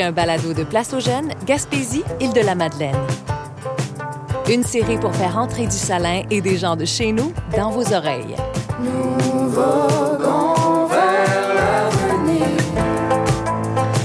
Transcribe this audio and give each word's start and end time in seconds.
un 0.00 0.12
balado 0.12 0.54
de 0.54 0.64
Place 0.64 0.94
aux 0.94 1.00
Jeunes, 1.00 1.32
Gaspésie, 1.44 2.04
île 2.20 2.32
de 2.32 2.40
la 2.40 2.54
Madeleine. 2.54 2.96
Une 4.48 4.62
série 4.62 4.96
pour 4.96 5.14
faire 5.14 5.36
entrer 5.36 5.66
du 5.66 5.76
salin 5.76 6.22
et 6.30 6.40
des 6.40 6.56
gens 6.56 6.76
de 6.76 6.84
chez 6.84 7.12
nous 7.12 7.32
dans 7.56 7.70
vos 7.70 7.92
oreilles. 7.92 8.36
Nous 8.80 9.48
voguons 9.48 10.86
vers 10.86 11.54
l'avenir. 11.54 12.46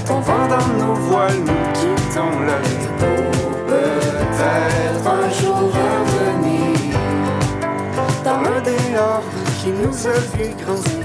Tombant 0.06 0.48
dans 0.48 0.84
nos 0.84 0.94
voiles, 0.94 1.40
nous 1.40 1.72
quittons 1.74 2.40
la 2.40 2.58
vie 2.58 2.88
pour 2.98 3.66
peut-être 3.66 5.06
un 5.06 5.30
jour 5.30 5.70
revenir 5.72 6.98
dans 8.24 8.40
le 8.40 8.60
dehors 8.62 9.22
qui 9.60 9.70
nous 9.70 10.06
a 10.06 10.18
vu 10.36 10.54
grandir. 10.64 10.97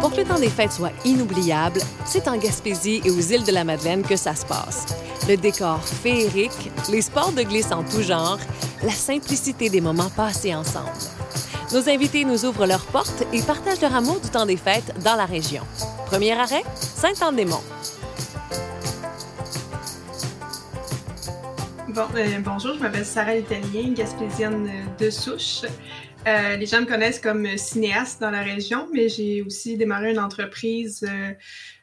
Pour 0.00 0.10
que 0.12 0.16
le 0.16 0.24
temps 0.24 0.38
des 0.38 0.48
fêtes 0.48 0.72
soit 0.72 0.92
inoubliable, 1.04 1.80
c'est 2.04 2.28
en 2.28 2.36
Gaspésie 2.36 3.00
et 3.04 3.10
aux 3.10 3.20
îles 3.20 3.44
de 3.44 3.52
la 3.52 3.64
Madeleine 3.64 4.02
que 4.02 4.16
ça 4.16 4.34
se 4.34 4.44
passe. 4.44 4.86
Le 5.28 5.36
décor 5.36 5.80
féerique, 5.82 6.70
les 6.90 7.02
sports 7.02 7.32
de 7.32 7.42
glisse 7.42 7.72
en 7.72 7.82
tout 7.82 8.02
genre, 8.02 8.38
la 8.82 8.90
simplicité 8.90 9.70
des 9.70 9.80
moments 9.80 10.10
passés 10.10 10.54
ensemble. 10.54 10.90
Nos 11.72 11.88
invités 11.88 12.24
nous 12.24 12.44
ouvrent 12.44 12.66
leurs 12.66 12.84
portes 12.86 13.24
et 13.32 13.40
partagent 13.42 13.80
leur 13.80 13.94
amour 13.94 14.20
du 14.20 14.28
temps 14.28 14.46
des 14.46 14.56
fêtes 14.56 14.92
dans 15.04 15.16
la 15.16 15.24
région. 15.24 15.62
Premier 16.06 16.32
arrêt, 16.32 16.64
Saint-Anne-des-Monts. 16.74 17.64
Euh, 21.96 22.38
bonjour, 22.42 22.74
je 22.74 22.80
m'appelle 22.80 23.04
Sarah 23.04 23.36
Italien, 23.36 23.92
gaspésienne 23.94 24.70
de 24.98 25.10
souche. 25.10 25.62
Euh, 26.26 26.56
les 26.56 26.66
gens 26.66 26.80
me 26.80 26.86
connaissent 26.86 27.18
comme 27.18 27.46
cinéaste 27.56 28.20
dans 28.20 28.30
la 28.30 28.42
région, 28.42 28.88
mais 28.92 29.08
j'ai 29.08 29.42
aussi 29.42 29.76
démarré 29.76 30.12
une 30.12 30.20
entreprise 30.20 31.04
euh, 31.08 31.32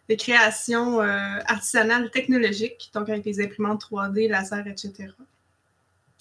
de 0.10 0.16
création 0.16 1.02
euh, 1.02 1.40
artisanale 1.46 2.10
technologique, 2.10 2.90
donc 2.94 3.10
avec 3.10 3.24
des 3.24 3.44
imprimantes 3.44 3.84
3D, 3.92 4.30
laser, 4.30 4.66
etc. 4.68 5.10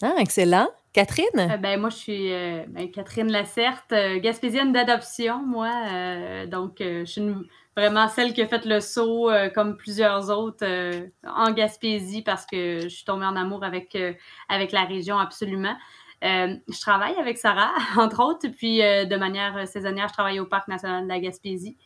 Ah, 0.02 0.14
excellent. 0.18 0.68
Catherine? 0.92 1.26
Euh, 1.38 1.56
ben, 1.58 1.78
moi, 1.80 1.90
je 1.90 1.96
suis 1.96 2.32
euh, 2.32 2.64
ben, 2.68 2.90
Catherine 2.90 3.30
Lacerte, 3.30 3.92
euh, 3.92 4.18
gaspésienne 4.18 4.72
d'adoption, 4.72 5.40
moi. 5.44 5.72
Euh, 5.88 6.46
donc, 6.46 6.80
euh, 6.80 7.00
je 7.04 7.10
suis 7.12 7.20
une- 7.20 7.44
vraiment 7.76 8.08
celle 8.08 8.32
qui 8.32 8.42
a 8.42 8.48
fait 8.48 8.64
le 8.64 8.80
saut, 8.80 9.30
euh, 9.30 9.48
comme 9.48 9.76
plusieurs 9.76 10.30
autres, 10.30 10.64
euh, 10.66 11.06
en 11.24 11.52
Gaspésie 11.52 12.22
parce 12.22 12.44
que 12.44 12.80
je 12.82 12.88
suis 12.88 13.04
tombée 13.04 13.26
en 13.26 13.36
amour 13.36 13.62
avec, 13.62 13.94
euh, 13.94 14.12
avec 14.48 14.72
la 14.72 14.82
région, 14.84 15.16
absolument. 15.18 15.76
Euh, 16.24 16.56
je 16.68 16.80
travaille 16.80 17.14
avec 17.16 17.38
Sarah, 17.38 17.72
entre 17.96 18.22
autres, 18.24 18.48
puis 18.48 18.82
euh, 18.82 19.04
de 19.04 19.16
manière 19.16 19.66
saisonnière, 19.68 20.08
je 20.08 20.14
travaille 20.14 20.40
au 20.40 20.46
Parc 20.46 20.68
national 20.68 21.04
de 21.04 21.08
la 21.08 21.20
Gaspésie. 21.20 21.76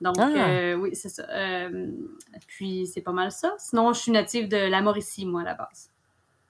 Donc, 0.00 0.16
Ah. 0.18 0.28
euh, 0.28 0.74
oui, 0.76 0.90
c'est 0.94 1.08
ça. 1.10 1.24
Euh, 1.30 1.88
puis, 2.46 2.86
c'est 2.86 3.02
pas 3.02 3.12
mal 3.12 3.30
ça. 3.30 3.52
Sinon, 3.58 3.92
je 3.92 4.00
suis 4.00 4.12
native 4.12 4.48
de 4.48 4.56
la 4.56 4.80
Mauricie, 4.80 5.26
moi, 5.26 5.42
à 5.42 5.44
la 5.44 5.54
base. 5.54 5.90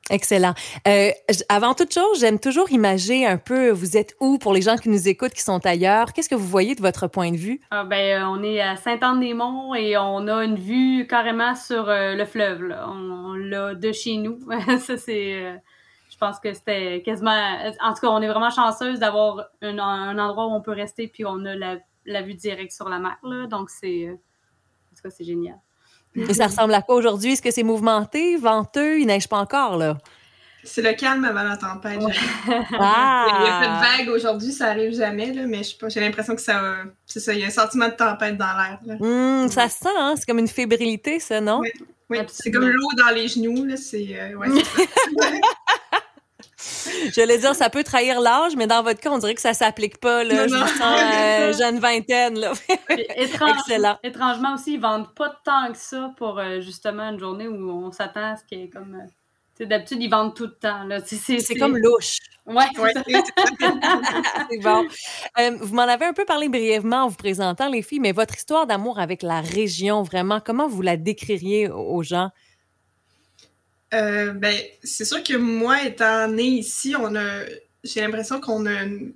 Excellent. 0.08 0.54
Euh, 0.88 1.10
avant 1.48 1.74
toute 1.74 1.94
chose, 1.94 2.18
j'aime 2.18 2.40
toujours 2.40 2.70
imager 2.72 3.24
un 3.26 3.36
peu, 3.38 3.70
vous 3.70 3.96
êtes 3.96 4.16
où 4.18 4.38
pour 4.38 4.52
les 4.52 4.60
gens 4.62 4.74
qui 4.76 4.88
nous 4.88 5.06
écoutent, 5.08 5.32
qui 5.32 5.42
sont 5.42 5.64
ailleurs? 5.64 6.12
Qu'est-ce 6.12 6.28
que 6.28 6.34
vous 6.34 6.48
voyez 6.48 6.74
de 6.74 6.80
votre 6.80 7.06
point 7.06 7.30
de 7.30 7.36
vue? 7.36 7.60
Ah, 7.70 7.84
ben, 7.84 8.20
euh, 8.22 8.26
on 8.26 8.42
est 8.42 8.60
à 8.60 8.74
Sainte-Anne-des-Monts 8.74 9.74
et 9.76 9.96
on 9.96 10.26
a 10.26 10.44
une 10.44 10.56
vue 10.56 11.06
carrément 11.08 11.54
sur 11.54 11.88
euh, 11.88 12.16
le 12.16 12.24
fleuve. 12.24 12.62
Là. 12.64 12.86
On, 12.88 13.30
on 13.30 13.34
l'a 13.34 13.74
de 13.76 13.92
chez 13.92 14.16
nous. 14.16 14.40
ça, 14.80 14.96
c'est. 14.96 15.34
euh, 15.44 15.54
pense 16.20 16.38
que 16.38 16.52
c'était 16.52 17.02
quasiment. 17.04 17.58
En 17.82 17.94
tout 17.94 18.00
cas, 18.02 18.08
on 18.08 18.20
est 18.22 18.28
vraiment 18.28 18.50
chanceuse 18.50 18.98
d'avoir 19.00 19.46
un, 19.62 19.78
un 19.78 20.18
endroit 20.18 20.46
où 20.46 20.50
on 20.54 20.60
peut 20.60 20.72
rester 20.72 21.08
puis 21.08 21.24
on 21.26 21.44
a 21.46 21.54
la, 21.56 21.76
la 22.06 22.22
vue 22.22 22.34
directe 22.34 22.72
sur 22.72 22.88
la 22.88 22.98
mer. 22.98 23.16
Là. 23.22 23.46
Donc, 23.46 23.70
c'est. 23.70 24.06
euh, 24.06 24.12
En 24.12 24.96
tout 24.96 25.02
cas, 25.02 25.10
c'est 25.10 25.24
génial. 25.24 25.58
Et 26.16 26.34
ça 26.34 26.46
ressemble 26.46 26.74
à 26.74 26.82
quoi 26.82 26.96
aujourd'hui? 26.96 27.32
Est-ce 27.32 27.42
que 27.42 27.50
c'est 27.52 27.62
mouvementé, 27.62 28.36
venteux? 28.36 28.98
Il 29.00 29.06
neige 29.06 29.28
pas 29.28 29.38
encore, 29.38 29.76
là? 29.76 29.96
C'est 30.62 30.82
le 30.82 30.92
calme 30.92 31.24
avant 31.24 31.42
la 31.44 31.56
tempête. 31.56 32.02
Ouais. 32.02 32.12
Ah! 32.78 33.26
Il 33.40 33.46
y 33.46 33.48
a 33.48 33.60
pas 33.60 33.66
de 33.68 34.04
vague 34.04 34.14
aujourd'hui, 34.14 34.52
ça 34.52 34.66
arrive 34.66 34.92
jamais, 34.94 35.32
là, 35.32 35.42
mais 35.46 35.58
je 35.58 35.70
sais 35.70 35.76
pas, 35.80 35.88
j'ai 35.88 36.00
l'impression 36.00 36.34
que 36.34 36.40
ça, 36.42 36.62
euh, 36.62 36.84
c'est 37.06 37.20
ça, 37.20 37.32
il 37.32 37.40
y 37.40 37.44
a 37.44 37.46
un 37.46 37.50
sentiment 37.50 37.86
de 37.88 37.94
tempête 37.94 38.36
dans 38.36 38.44
l'air. 38.44 38.78
là. 38.84 38.94
Hum, 39.00 39.48
ça 39.48 39.68
se 39.70 39.78
sent, 39.78 39.88
hein? 39.96 40.14
C'est 40.18 40.26
comme 40.26 40.38
une 40.40 40.48
fébrilité, 40.48 41.18
ça, 41.18 41.40
non? 41.40 41.60
Oui. 41.60 41.70
Oui, 42.10 42.18
c'est 42.26 42.50
comme 42.50 42.66
l'eau 42.68 42.88
dans 42.98 43.14
les 43.14 43.28
genoux, 43.28 43.64
là, 43.64 43.76
c'est, 43.76 44.08
euh, 44.20 44.34
ouais, 44.34 44.48
c'est 44.50 44.82
ça. 44.82 45.30
J'allais 47.14 47.38
dire, 47.38 47.54
ça 47.54 47.70
peut 47.70 47.82
trahir 47.84 48.20
l'âge, 48.20 48.54
mais 48.56 48.66
dans 48.66 48.82
votre 48.82 49.00
cas, 49.00 49.10
on 49.10 49.18
dirait 49.18 49.34
que 49.34 49.40
ça 49.40 49.54
s'applique 49.54 49.98
pas, 49.98 50.24
là. 50.24 50.46
Non, 50.46 50.48
Je 50.48 50.54
non. 50.54 50.60
me 50.62 50.66
sens 50.66 51.00
euh, 51.14 51.52
jeune 51.58 51.78
vingtaine, 51.78 52.38
là. 52.38 52.52
Puis, 52.88 53.06
étrange- 53.16 53.58
Excellent. 53.66 53.98
Étrangement 54.02 54.54
aussi, 54.54 54.74
ils 54.74 54.80
vendent 54.80 55.14
pas 55.14 55.40
tant 55.44 55.70
que 55.72 55.78
ça 55.78 56.12
pour 56.16 56.38
euh, 56.38 56.60
justement 56.60 57.10
une 57.10 57.18
journée 57.18 57.48
où 57.48 57.70
on 57.70 57.92
s'attend 57.92 58.32
à 58.32 58.36
ce 58.36 58.44
qu'il 58.44 58.58
y 58.60 58.62
ait 58.64 58.68
comme. 58.68 58.94
euh, 58.94 59.06
D'habitude, 59.66 59.98
ils 60.02 60.08
vendent 60.08 60.34
tout 60.34 60.44
le 60.46 60.54
temps. 60.54 60.88
C'est 61.04 61.54
comme 61.56 61.76
louche. 61.76 62.16
Ouais, 62.46 62.64
c'est 62.74 62.80
Ouais, 62.80 62.92
c'est- 64.50 64.58
bon. 64.62 64.86
Euh, 65.38 65.50
vous 65.60 65.74
m'en 65.74 65.82
avez 65.82 66.06
un 66.06 66.14
peu 66.14 66.24
parlé 66.24 66.48
brièvement 66.48 67.04
en 67.04 67.08
vous 67.08 67.16
présentant, 67.16 67.68
les 67.68 67.82
filles, 67.82 68.00
mais 68.00 68.12
votre 68.12 68.34
histoire 68.34 68.66
d'amour 68.66 68.98
avec 68.98 69.22
la 69.22 69.42
région, 69.42 70.02
vraiment, 70.02 70.40
comment 70.40 70.66
vous 70.66 70.80
la 70.80 70.96
décririez 70.96 71.68
aux 71.68 72.02
gens? 72.02 72.30
Euh, 73.94 74.32
ben, 74.32 74.54
c'est 74.82 75.04
sûr 75.04 75.22
que 75.22 75.36
moi, 75.36 75.82
étant 75.84 76.28
née 76.28 76.44
ici, 76.44 76.94
on 76.98 77.14
a, 77.16 77.44
j'ai 77.82 78.00
l'impression 78.00 78.40
qu'on 78.40 78.66
a 78.66 78.82
une, 78.82 79.14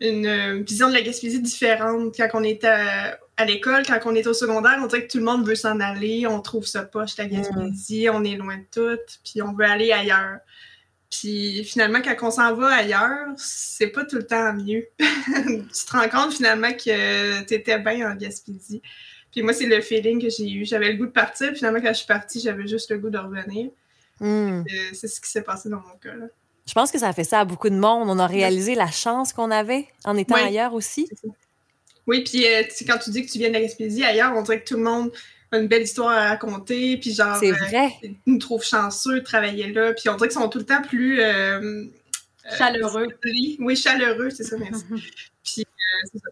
une, 0.00 0.26
euh, 0.26 0.62
vision 0.62 0.88
de 0.88 0.94
la 0.94 1.02
Gaspésie 1.02 1.40
différente. 1.40 2.14
Quand 2.16 2.28
on 2.34 2.44
était 2.44 2.66
à, 2.66 3.18
à 3.38 3.44
l'école, 3.44 3.86
quand 3.86 3.98
on 4.04 4.14
était 4.14 4.28
au 4.28 4.34
secondaire, 4.34 4.78
on 4.82 4.86
dirait 4.86 5.06
que 5.06 5.12
tout 5.12 5.18
le 5.18 5.24
monde 5.24 5.46
veut 5.46 5.54
s'en 5.54 5.78
aller, 5.80 6.26
on 6.26 6.40
trouve 6.40 6.66
ça 6.66 6.82
poche, 6.82 7.16
la 7.16 7.26
Gaspésie, 7.26 8.08
on 8.12 8.24
est 8.24 8.36
loin 8.36 8.58
de 8.58 8.66
tout, 8.70 9.00
puis 9.24 9.40
on 9.42 9.52
veut 9.52 9.64
aller 9.64 9.92
ailleurs. 9.92 10.40
Puis 11.10 11.64
finalement, 11.64 12.02
quand 12.02 12.16
on 12.26 12.30
s'en 12.30 12.54
va 12.54 12.68
ailleurs, 12.68 13.28
c'est 13.36 13.88
pas 13.88 14.04
tout 14.04 14.16
le 14.16 14.26
temps 14.26 14.52
mieux. 14.52 14.88
tu 14.98 15.86
te 15.86 15.92
rends 15.92 16.08
compte 16.08 16.34
finalement 16.34 16.72
que 16.72 17.42
t'étais 17.44 17.78
bien 17.78 18.10
en 18.10 18.14
Gaspésie. 18.14 18.82
Puis 19.38 19.44
moi, 19.44 19.52
c'est 19.52 19.66
le 19.66 19.80
feeling 19.80 20.20
que 20.20 20.28
j'ai 20.30 20.50
eu. 20.50 20.64
J'avais 20.64 20.90
le 20.90 20.98
goût 20.98 21.06
de 21.06 21.12
partir. 21.12 21.50
Puis 21.50 21.58
finalement, 21.58 21.80
quand 21.80 21.90
je 21.92 21.98
suis 21.98 22.08
partie, 22.08 22.40
j'avais 22.40 22.66
juste 22.66 22.90
le 22.90 22.98
goût 22.98 23.08
de 23.08 23.18
revenir. 23.18 23.70
Hum. 24.20 24.64
Euh, 24.68 24.72
c'est 24.92 25.06
ce 25.06 25.20
qui 25.20 25.30
s'est 25.30 25.42
passé 25.42 25.68
dans 25.68 25.76
mon 25.76 25.96
cas. 26.02 26.12
Là. 26.16 26.26
Je 26.66 26.72
pense 26.72 26.90
que 26.90 26.98
ça 26.98 27.06
a 27.06 27.12
fait 27.12 27.22
ça 27.22 27.38
à 27.38 27.44
beaucoup 27.44 27.70
de 27.70 27.76
monde. 27.76 28.10
On 28.10 28.18
a 28.18 28.26
réalisé 28.26 28.74
la 28.74 28.90
chance 28.90 29.32
qu'on 29.32 29.52
avait 29.52 29.86
en 30.04 30.16
étant 30.16 30.34
Oui. 30.34 30.40
ailleurs 30.40 30.74
aussi. 30.74 31.08
Oui, 32.08 32.24
puis 32.24 32.44
euh, 32.48 32.64
quand 32.84 32.98
tu 32.98 33.10
dis 33.10 33.24
que 33.24 33.30
tu 33.30 33.38
viens 33.38 33.46
de 33.48 33.54
la 33.54 33.60
Gaspésie, 33.60 34.02
ailleurs, 34.02 34.32
on 34.34 34.42
dirait 34.42 34.60
que 34.60 34.68
tout 34.70 34.76
le 34.76 34.82
monde 34.82 35.12
a 35.52 35.58
une 35.58 35.68
belle 35.68 35.82
histoire 35.82 36.10
à 36.10 36.30
raconter. 36.30 36.96
Puis 36.96 37.14
genre, 37.14 37.36
C'est 37.36 37.52
euh, 37.52 37.54
vrai. 37.68 37.90
ils 38.02 38.16
nous 38.26 38.38
trouvent 38.38 38.64
chanceux 38.64 39.20
de 39.20 39.24
travailler 39.24 39.72
là. 39.72 39.92
Puis 39.92 40.08
on 40.08 40.16
dirait 40.16 40.28
qu'ils 40.30 40.40
sont 40.40 40.48
tout 40.48 40.58
le 40.58 40.66
temps 40.66 40.82
plus... 40.82 41.20
euh, 41.22 41.60
euh, 41.60 41.86
Chaleureux. 42.56 43.06
oui, 43.60 43.76
chaleureux, 43.76 44.30
c'est 44.30 44.42
ça, 44.42 44.56
merci. 44.58 44.84
puis, 45.44 45.62
euh, 45.62 46.08
c'est 46.12 46.18
ça. 46.18 46.28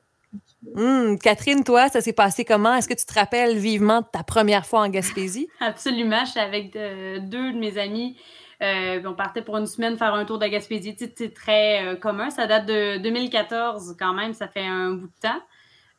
Hum, 0.76 1.18
Catherine, 1.18 1.64
toi, 1.64 1.88
ça 1.88 2.00
s'est 2.00 2.12
passé 2.12 2.44
comment? 2.44 2.74
Est-ce 2.74 2.88
que 2.88 2.94
tu 2.94 3.06
te 3.06 3.14
rappelles 3.14 3.56
vivement 3.56 4.02
de 4.02 4.06
ta 4.06 4.22
première 4.22 4.66
fois 4.66 4.80
en 4.80 4.88
Gaspésie? 4.88 5.48
Absolument. 5.60 6.24
Je 6.24 6.32
suis 6.32 6.40
avec 6.40 6.72
deux 6.72 7.52
de 7.52 7.58
mes 7.58 7.78
amis. 7.78 8.16
Euh, 8.62 9.02
on 9.04 9.14
partait 9.14 9.42
pour 9.42 9.56
une 9.56 9.66
semaine 9.66 9.96
faire 9.96 10.14
un 10.14 10.24
tour 10.24 10.38
de 10.38 10.46
Gaspésie. 10.46 10.96
C'est 10.98 11.34
très 11.34 11.84
euh, 11.84 11.96
commun. 11.96 12.30
Ça 12.30 12.46
date 12.46 12.66
de 12.66 12.98
2014 12.98 13.96
quand 13.98 14.14
même. 14.14 14.32
Ça 14.32 14.48
fait 14.48 14.66
un 14.66 14.92
bout 14.92 15.08
de 15.08 15.20
temps. 15.20 15.40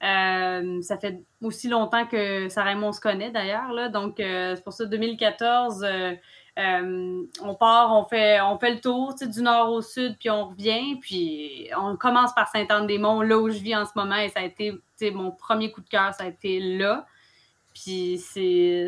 Euh, 0.04 0.82
ça 0.82 0.98
fait 0.98 1.22
aussi 1.42 1.70
longtemps 1.70 2.06
que 2.06 2.50
Sarah 2.50 2.74
et 2.74 2.76
on 2.76 2.92
se 2.92 3.02
connaît 3.02 3.32
d'ailleurs. 3.32 3.90
Donc, 3.92 4.16
c'est 4.18 4.64
pour 4.64 4.74
ça, 4.74 4.86
2014, 4.86 5.86
euh, 6.58 7.24
on 7.42 7.56
part, 7.56 7.96
on 7.96 8.06
fait, 8.06 8.42
on 8.42 8.58
fait 8.58 8.72
le 8.72 8.82
tour 8.82 9.14
tu 9.14 9.26
sais, 9.26 9.32
du 9.32 9.42
nord 9.42 9.72
au 9.72 9.82
sud, 9.82 10.18
puis 10.20 10.30
on 10.30 10.50
revient. 10.50 10.98
Puis 11.00 11.70
on 11.78 11.96
commence 11.96 12.34
par 12.34 12.48
Sainte-Anne-des-Monts, 12.50 13.22
là 13.22 13.38
où 13.38 13.50
je 13.50 13.60
vis 13.60 13.76
en 13.76 13.86
ce 13.86 13.92
moment. 13.96 14.16
Et 14.18 14.30
ça 14.30 14.40
a 14.40 14.44
été 14.44 14.74
mon 15.12 15.32
premier 15.32 15.72
coup 15.72 15.82
de 15.82 15.90
cœur, 15.90 16.14
ça 16.14 16.24
a 16.24 16.28
été 16.28 16.60
là. 16.60 17.06
Puis 17.74 18.18
c'est, 18.18 18.88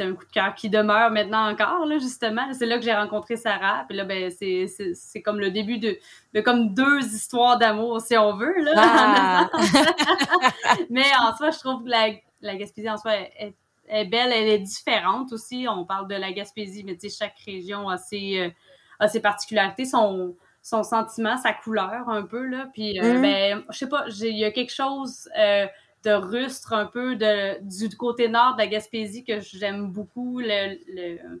un 0.00 0.12
coup 0.12 0.26
de 0.26 0.30
cœur 0.30 0.54
qui 0.54 0.68
demeure 0.68 1.10
maintenant 1.10 1.50
encore, 1.50 1.86
là, 1.86 1.98
justement. 1.98 2.52
C'est 2.52 2.66
là 2.66 2.76
que 2.76 2.84
j'ai 2.84 2.92
rencontré 2.92 3.36
Sarah. 3.36 3.84
Puis 3.88 3.96
là, 3.96 4.04
ben, 4.04 4.30
c'est, 4.30 5.22
comme 5.22 5.40
le 5.40 5.50
début 5.50 5.78
de, 5.78 5.96
de 6.34 6.40
comme 6.42 6.74
deux 6.74 7.00
histoires 7.00 7.58
d'amour, 7.58 8.02
si 8.02 8.16
on 8.18 8.36
veut. 8.36 8.54
Là, 8.62 8.72
Ah! 8.76 9.50
Mais 10.90 11.06
en 11.20 11.34
soi, 11.36 11.50
je 11.50 11.58
trouve 11.58 11.84
que 11.84 11.88
la, 11.88 12.08
la 12.42 12.56
Gaspésie 12.56 12.90
en 12.90 12.98
soi 12.98 13.16
est, 13.16 13.32
est- 13.38 13.56
est 13.92 14.04
belle, 14.06 14.32
elle 14.32 14.48
est 14.48 14.58
différente 14.58 15.32
aussi. 15.32 15.66
On 15.68 15.84
parle 15.84 16.08
de 16.08 16.14
la 16.14 16.32
Gaspésie, 16.32 16.84
mais 16.84 16.96
tu 16.96 17.08
sais, 17.08 17.16
chaque 17.24 17.38
région 17.46 17.88
a 17.88 17.98
ses, 17.98 18.38
euh, 18.38 18.50
a 18.98 19.08
ses 19.08 19.20
particularités, 19.20 19.84
son, 19.84 20.36
son 20.62 20.82
sentiment, 20.82 21.36
sa 21.36 21.52
couleur 21.52 22.08
un 22.08 22.22
peu. 22.22 22.44
Là. 22.46 22.68
Puis, 22.72 23.00
euh, 23.00 23.14
Mhm. 23.14 23.22
ben, 23.22 23.64
je 23.70 23.78
sais 23.78 23.88
pas, 23.88 24.04
il 24.08 24.36
y 24.38 24.44
a 24.44 24.50
quelque 24.50 24.72
chose 24.72 25.28
euh, 25.38 25.66
de 26.04 26.10
rustre 26.12 26.72
un 26.72 26.86
peu 26.86 27.14
de, 27.16 27.58
du 27.62 27.96
côté 27.96 28.28
nord 28.28 28.54
de 28.54 28.58
la 28.58 28.66
Gaspésie 28.66 29.24
que 29.24 29.40
j'aime 29.40 29.88
beaucoup. 29.92 30.40
Le, 30.40 30.76
le- 30.94 31.40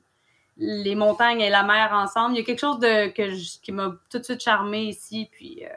les 0.58 0.94
montagnes 0.94 1.40
et 1.40 1.48
la 1.48 1.62
mer 1.62 1.90
ensemble. 1.94 2.34
Il 2.34 2.38
y 2.38 2.42
a 2.42 2.44
quelque 2.44 2.60
chose 2.60 2.78
de, 2.78 3.08
que 3.08 3.30
je- 3.30 3.58
qui 3.60 3.72
m'a 3.72 3.96
tout 4.10 4.18
de 4.18 4.22
suite 4.22 4.40
charmée 4.40 4.84
ici. 4.84 5.28
Puis, 5.32 5.64
euh, 5.64 5.68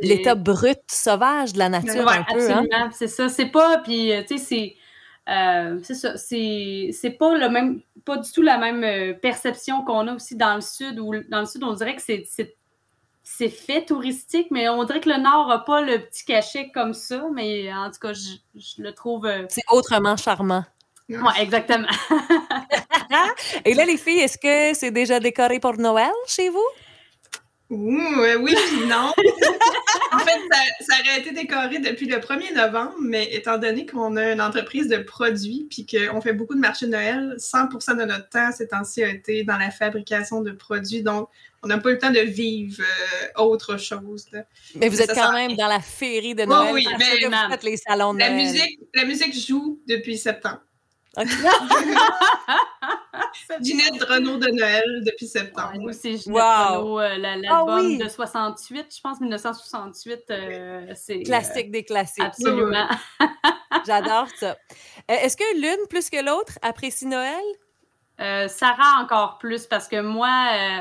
L'état 0.00 0.34
brut, 0.34 0.80
sauvage 0.90 1.52
de 1.52 1.58
la 1.58 1.68
nature, 1.68 1.92
peu. 1.92 2.08
Hein? 2.08 2.24
absolument. 2.28 2.88
C'est 2.92 3.08
ça. 3.08 3.28
C'est 3.28 3.46
pas. 3.50 3.78
Puis, 3.78 4.10
tu 4.26 4.38
sais, 4.38 4.44
c'est. 4.44 4.76
Euh, 5.28 5.78
c'est 5.82 5.94
ça, 5.94 6.16
c'est, 6.16 6.90
c'est 6.92 7.10
pas 7.10 7.36
le 7.36 7.48
même, 7.48 7.80
pas 8.04 8.16
du 8.16 8.30
tout 8.30 8.42
la 8.42 8.58
même 8.58 8.84
euh, 8.84 9.14
perception 9.14 9.82
qu'on 9.84 10.06
a 10.08 10.14
aussi 10.14 10.36
dans 10.36 10.54
le 10.54 10.60
sud, 10.60 10.98
où 11.00 11.12
dans 11.28 11.40
le 11.40 11.46
sud, 11.46 11.64
on 11.64 11.72
dirait 11.74 11.96
que 11.96 12.02
c'est, 12.02 12.22
c'est, 12.28 12.56
c'est 13.24 13.48
fait 13.48 13.84
touristique, 13.84 14.48
mais 14.50 14.68
on 14.68 14.84
dirait 14.84 15.00
que 15.00 15.08
le 15.08 15.20
nord 15.20 15.50
a 15.50 15.64
pas 15.64 15.80
le 15.80 15.98
petit 15.98 16.24
cachet 16.24 16.70
comme 16.72 16.94
ça, 16.94 17.24
mais 17.34 17.72
en 17.72 17.90
tout 17.90 17.98
cas, 18.00 18.12
je, 18.12 18.36
je 18.54 18.82
le 18.82 18.92
trouve. 18.92 19.26
euh, 19.26 19.46
C'est 19.48 19.64
autrement 19.70 20.16
charmant. 20.16 20.64
Ouais, 21.08 21.40
exactement. 21.40 21.88
Et 23.64 23.74
là, 23.74 23.84
les 23.84 23.96
filles, 23.96 24.20
est-ce 24.20 24.38
que 24.38 24.76
c'est 24.78 24.90
déjà 24.90 25.20
décoré 25.20 25.60
pour 25.60 25.76
Noël 25.76 26.10
chez 26.26 26.48
vous? 26.50 26.66
Ouh, 27.68 27.98
euh, 27.98 28.36
oui, 28.38 28.54
puis 28.68 28.86
non. 28.86 29.12
en 30.12 30.18
fait, 30.20 30.40
ça, 30.50 30.58
ça 30.80 30.94
aurait 31.00 31.20
été 31.20 31.32
décoré 31.32 31.80
depuis 31.80 32.06
le 32.06 32.18
1er 32.18 32.54
novembre, 32.54 32.94
mais 33.00 33.28
étant 33.32 33.58
donné 33.58 33.86
qu'on 33.86 34.16
a 34.16 34.32
une 34.32 34.40
entreprise 34.40 34.86
de 34.88 34.98
produits 34.98 35.66
puis 35.68 35.84
qu'on 35.84 36.20
fait 36.20 36.32
beaucoup 36.32 36.54
de 36.54 36.60
marchés 36.60 36.86
de 36.86 36.92
Noël, 36.92 37.34
100% 37.38 37.98
de 37.98 38.04
notre 38.04 38.28
temps 38.28 38.52
ces 38.52 38.68
temps-ci 38.68 39.02
a 39.02 39.08
été 39.08 39.42
dans 39.42 39.56
la 39.56 39.70
fabrication 39.72 40.42
de 40.42 40.52
produits. 40.52 41.02
Donc, 41.02 41.28
on 41.64 41.66
n'a 41.66 41.78
pas 41.78 41.90
eu 41.90 41.94
le 41.94 41.98
temps 41.98 42.12
de 42.12 42.20
vivre 42.20 42.80
euh, 42.80 43.42
autre 43.42 43.78
chose. 43.78 44.26
là. 44.32 44.44
Mais 44.76 44.88
vous 44.88 45.02
êtes 45.02 45.12
quand 45.12 45.32
même 45.32 45.56
dans 45.56 45.66
la 45.66 45.80
féerie 45.80 46.36
de 46.36 46.44
Noël. 46.44 46.72
oui, 46.72 46.86
mais 46.98 47.26
vous 47.26 47.50
faites 47.50 47.64
les 47.64 47.76
salons 47.76 48.14
de 48.14 48.20
La 48.20 48.30
Noël. 48.30 48.46
musique, 48.46 48.78
la 48.94 49.04
musique 49.04 49.34
joue 49.36 49.80
depuis 49.88 50.16
septembre. 50.16 50.60
Ginette 53.62 54.02
Renault 54.04 54.38
de 54.38 54.48
Noël 54.50 54.84
depuis 55.04 55.26
Ouais, 55.26 55.40
septembre. 55.40 55.72
nous, 55.78 55.92
c'est 55.92 56.16
Ginette 56.16 56.42
Wow. 56.42 56.78
Renault, 56.80 57.00
euh, 57.00 57.16
la- 57.16 57.36
l'album 57.36 57.86
oui. 57.86 57.98
de 57.98 58.08
68, 58.08 58.86
je 58.94 59.00
pense 59.00 59.20
1968. 59.20 60.20
euh, 60.30 60.86
c'est 60.94 61.18
euh, 61.18 61.22
Classique 61.22 61.70
des 61.70 61.84
classiques. 61.84 62.24
absolument. 62.24 62.88
J'adore 63.86 64.26
ça. 64.36 64.56
Euh, 65.10 65.14
Est-ce 65.22 65.36
que 65.36 65.60
l'une 65.60 65.86
plus 65.88 66.10
que 66.10 66.22
l'autre 66.24 66.58
apprécie 66.62 67.06
Noël? 67.06 67.42
Euh, 68.20 68.48
Sarah 68.48 69.02
encore 69.02 69.38
plus 69.38 69.66
parce 69.66 69.88
que 69.88 70.00
moi, 70.00 70.48
euh, 70.54 70.80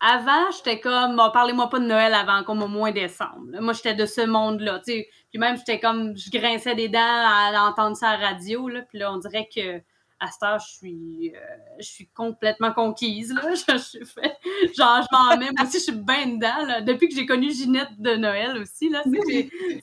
avant, 0.00 0.50
j'étais 0.56 0.80
comme, 0.80 1.16
Bon, 1.16 1.30
parlez-moi 1.30 1.68
pas 1.68 1.78
de 1.78 1.84
Noël 1.86 2.14
avant 2.14 2.42
comme 2.44 2.62
au 2.62 2.68
moins 2.68 2.90
décembre. 2.92 3.60
Moi, 3.60 3.72
j'étais 3.74 3.94
de 3.94 4.06
ce 4.06 4.22
monde-là, 4.22 4.80
tu 4.84 4.92
sais. 4.92 5.08
Puis 5.30 5.38
même, 5.38 5.56
j'étais 5.56 5.78
comme, 5.80 6.16
je 6.16 6.30
grinçais 6.30 6.74
des 6.74 6.88
dents 6.88 6.98
à 7.00 7.68
entendre 7.70 7.96
ça 7.96 8.10
à 8.10 8.16
la 8.16 8.28
radio, 8.30 8.68
là. 8.68 8.82
Puis 8.82 8.98
là, 8.98 9.12
on 9.12 9.18
dirait 9.18 9.48
que 9.54 9.80
à 10.22 10.26
cette 10.30 10.42
heure, 10.42 10.58
je 10.58 10.66
suis, 10.76 11.32
euh, 11.34 11.38
je 11.78 11.86
suis 11.86 12.08
complètement 12.08 12.72
conquise, 12.72 13.32
là. 13.32 13.42
Je, 13.54 13.98
je 14.00 14.04
fais, 14.04 14.36
genre, 14.76 15.00
je 15.02 15.16
m'en 15.16 15.36
mets. 15.38 15.50
Moi 15.56 15.66
aussi, 15.66 15.78
je 15.78 15.84
suis 15.84 15.92
bien 15.92 16.26
dedans, 16.26 16.66
là. 16.66 16.80
Depuis 16.82 17.08
que 17.08 17.14
j'ai 17.14 17.24
connu 17.26 17.50
Ginette 17.52 17.98
de 17.98 18.16
Noël 18.16 18.58
aussi, 18.58 18.90
là. 18.90 19.02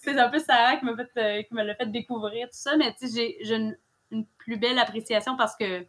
c'est 0.02 0.18
un 0.20 0.30
peu 0.30 0.40
Sarah 0.40 0.76
qui 0.78 0.86
m'a 0.86 0.96
fait, 0.96 1.10
euh, 1.18 1.42
qui 1.44 1.54
me 1.56 1.64
l'a 1.64 1.74
fait 1.76 1.92
découvrir 1.92 2.46
tout 2.48 2.54
ça. 2.58 2.78
Mais 2.78 2.94
tu 3.00 3.08
sais, 3.08 3.16
j'ai- 3.16 3.38
j'ai 3.46 3.56
une, 3.56 3.76
une 4.12 4.26
plus 4.38 4.58
belle 4.58 4.78
appréciation 4.80 5.36
parce 5.38 5.56
que 5.56 5.86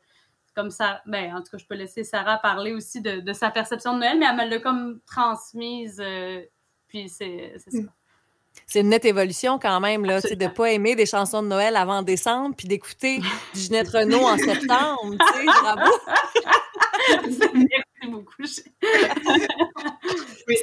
comme 0.59 0.71
ça, 0.73 1.01
ben, 1.07 1.37
en 1.37 1.39
tout 1.41 1.53
cas, 1.53 1.59
je 1.59 1.65
peux 1.67 1.77
laisser 1.77 2.03
Sarah 2.03 2.39
parler 2.39 2.73
aussi 2.73 3.01
de, 3.01 3.21
de 3.21 3.33
sa 3.33 3.49
perception 3.49 3.95
de 3.95 4.01
Noël, 4.01 4.19
mais 4.19 4.27
elle 4.29 4.37
me 4.37 4.51
l'a 4.51 4.59
comme 4.59 4.99
transmise. 5.07 6.01
euh, 6.05 6.43
puis 6.89 7.09
c'est 7.09 7.53
c'est 7.59 7.71
ça. 7.71 7.83
C'est 8.67 8.81
une 8.81 8.89
nette 8.89 9.05
évolution 9.05 9.61
quand 9.61 9.79
même, 9.79 10.05
là, 10.05 10.21
de 10.21 10.27
Absolument. 10.27 10.51
pas 10.51 10.73
aimer 10.73 10.97
des 10.97 11.07
chansons 11.07 11.45
de 11.45 11.47
Noël 11.47 11.77
avant 11.77 12.03
décembre, 12.03 12.57
puis 12.57 12.67
d'écouter 12.67 13.19
du 13.19 13.25
Ginette 13.61 13.89
Renault 13.89 14.27
en 14.27 14.37
septembre, 14.37 15.15
tu 15.17 15.39
sais, 15.39 15.45
bravo. 15.47 15.93
Merci 17.55 18.11
beaucoup. 18.11 18.45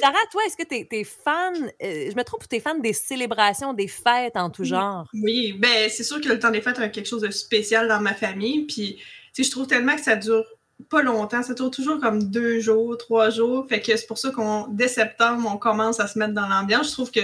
Sarah, 0.00 0.18
toi, 0.30 0.42
est-ce 0.46 0.56
que 0.58 0.68
tu 0.68 0.86
es, 0.94 1.04
fan, 1.04 1.54
euh, 1.82 2.10
je 2.10 2.14
me 2.14 2.22
trompe, 2.22 2.46
tu 2.46 2.56
es 2.56 2.60
fan 2.60 2.82
des 2.82 2.92
célébrations, 2.92 3.72
des 3.72 3.88
fêtes 3.88 4.36
en 4.36 4.50
tout 4.50 4.64
genre? 4.64 5.08
Oui, 5.14 5.54
ben 5.58 5.88
c'est 5.88 6.04
sûr 6.04 6.20
que 6.20 6.28
le 6.28 6.38
temps 6.38 6.50
des 6.50 6.60
fêtes 6.60 6.78
a 6.78 6.88
quelque 6.90 7.06
chose 7.08 7.22
de 7.22 7.30
spécial 7.30 7.88
dans 7.88 8.00
ma 8.00 8.12
famille. 8.12 8.66
Puis, 8.66 8.98
tu 9.36 9.42
sais, 9.42 9.48
je 9.48 9.50
trouve 9.50 9.66
tellement 9.66 9.94
que 9.94 10.00
ça 10.02 10.16
dure 10.16 10.44
pas 10.88 11.02
longtemps. 11.02 11.42
Ça 11.42 11.52
dure 11.52 11.70
toujours 11.70 12.00
comme 12.00 12.24
deux 12.30 12.60
jours, 12.60 12.96
trois 12.96 13.28
jours. 13.28 13.66
Fait 13.68 13.80
que 13.80 13.94
c'est 13.96 14.06
pour 14.06 14.16
ça 14.18 14.30
qu'on, 14.30 14.66
dès 14.68 14.88
septembre, 14.88 15.46
on 15.52 15.58
commence 15.58 16.00
à 16.00 16.06
se 16.06 16.18
mettre 16.18 16.32
dans 16.32 16.48
l'ambiance. 16.48 16.88
Je 16.88 16.92
trouve 16.92 17.10
que 17.10 17.20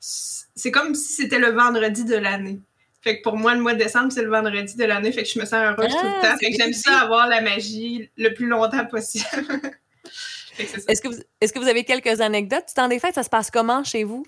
c'est 0.00 0.72
comme 0.72 0.94
si 0.96 1.12
c'était 1.12 1.38
le 1.38 1.50
vendredi 1.50 2.04
de 2.04 2.16
l'année. 2.16 2.58
Fait 3.00 3.18
que 3.18 3.22
pour 3.22 3.36
moi, 3.36 3.54
le 3.54 3.60
mois 3.60 3.74
de 3.74 3.78
décembre, 3.78 4.10
c'est 4.12 4.22
le 4.22 4.30
vendredi 4.30 4.76
de 4.76 4.84
l'année. 4.84 5.12
Fait 5.12 5.22
que 5.22 5.28
je 5.28 5.38
me 5.38 5.44
sens 5.44 5.54
heureuse 5.54 5.88
tout 5.88 5.96
Ah, 6.00 6.04
le 6.04 6.22
temps. 6.28 6.36
c'est 6.40 6.46
Fait 6.46 6.52
que 6.52 6.56
j'aime 6.62 6.72
ça 6.72 6.98
avoir 7.00 7.28
la 7.28 7.40
magie 7.40 8.10
le 8.16 8.32
plus 8.34 8.46
longtemps 8.46 8.84
possible. 8.86 9.24
Est-ce 10.58 11.00
que, 11.00 11.08
vous, 11.08 11.14
est-ce 11.40 11.50
que 11.52 11.58
vous 11.58 11.68
avez 11.68 11.82
quelques 11.84 12.20
anecdotes? 12.20 12.66
Du 12.68 12.74
temps 12.74 12.86
des 12.88 12.98
fêtes? 12.98 13.14
Ça 13.14 13.22
se 13.22 13.30
passe 13.30 13.50
comment 13.50 13.82
chez 13.84 14.04
vous? 14.04 14.24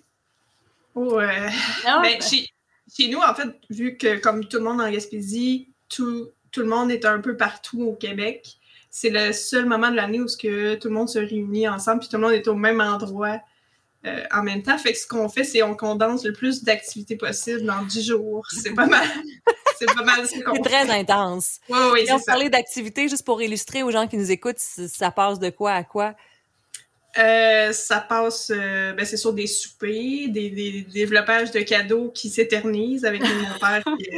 Ouais. 0.94 1.48
Ah, 1.84 2.00
Ben, 2.02 2.20
chez, 2.22 2.48
chez 2.96 3.08
nous, 3.08 3.18
en 3.18 3.34
fait, 3.34 3.48
vu 3.68 3.98
que 3.98 4.16
comme 4.18 4.46
tout 4.46 4.56
le 4.56 4.62
monde 4.64 4.80
en 4.80 4.90
Gaspésie, 4.90 5.68
tout, 5.88 6.30
tout 6.54 6.60
le 6.60 6.68
monde 6.68 6.90
est 6.92 7.04
un 7.04 7.20
peu 7.20 7.36
partout 7.36 7.82
au 7.82 7.94
Québec, 7.94 8.58
c'est 8.88 9.10
le 9.10 9.32
seul 9.32 9.66
moment 9.66 9.90
de 9.90 9.96
l'année 9.96 10.20
où 10.20 10.28
ce 10.28 10.36
que 10.36 10.76
tout 10.76 10.86
le 10.86 10.94
monde 10.94 11.08
se 11.08 11.18
réunit 11.18 11.68
ensemble, 11.68 11.98
puis 11.98 12.08
tout 12.08 12.16
le 12.16 12.22
monde 12.22 12.32
est 12.32 12.46
au 12.46 12.54
même 12.54 12.80
endroit 12.80 13.40
euh, 14.06 14.22
en 14.32 14.44
même 14.44 14.62
temps. 14.62 14.78
Fait 14.78 14.92
que 14.92 14.98
ce 14.98 15.06
qu'on 15.06 15.28
fait, 15.28 15.42
c'est 15.42 15.64
on 15.64 15.74
condense 15.74 16.24
le 16.24 16.32
plus 16.32 16.62
d'activités 16.62 17.16
possible 17.16 17.62
dans 17.64 17.82
10 17.82 18.06
jours. 18.06 18.46
C'est 18.52 18.72
pas 18.72 18.86
mal. 18.86 19.08
c'est 19.78 19.86
pas 19.86 20.04
mal 20.04 20.28
ce 20.28 20.40
qu'on 20.44 20.54
C'est 20.54 20.62
très 20.62 20.88
intense. 20.90 21.58
Oui, 21.68 21.78
oui, 21.92 22.04
Et 22.06 22.12
on 22.12 22.20
parlait 22.20 22.50
d'activités 22.50 23.08
juste 23.08 23.24
pour 23.24 23.42
illustrer 23.42 23.82
aux 23.82 23.90
gens 23.90 24.06
qui 24.06 24.16
nous 24.16 24.30
écoutent, 24.30 24.60
ça 24.60 25.10
passe 25.10 25.40
de 25.40 25.50
quoi 25.50 25.72
à 25.72 25.82
quoi? 25.82 26.14
Euh, 27.18 27.72
ça 27.72 28.00
passe, 28.00 28.52
euh, 28.54 28.92
ben, 28.92 29.04
c'est 29.04 29.16
sur 29.16 29.32
des 29.32 29.48
soupers, 29.48 30.28
des, 30.28 30.50
des 30.50 30.82
développages 30.82 31.50
de 31.50 31.60
cadeaux 31.60 32.10
qui 32.10 32.28
s'éternisent 32.28 33.04
avec 33.04 33.22
mon 33.22 33.58
père. 33.58 33.82
qui, 33.98 34.08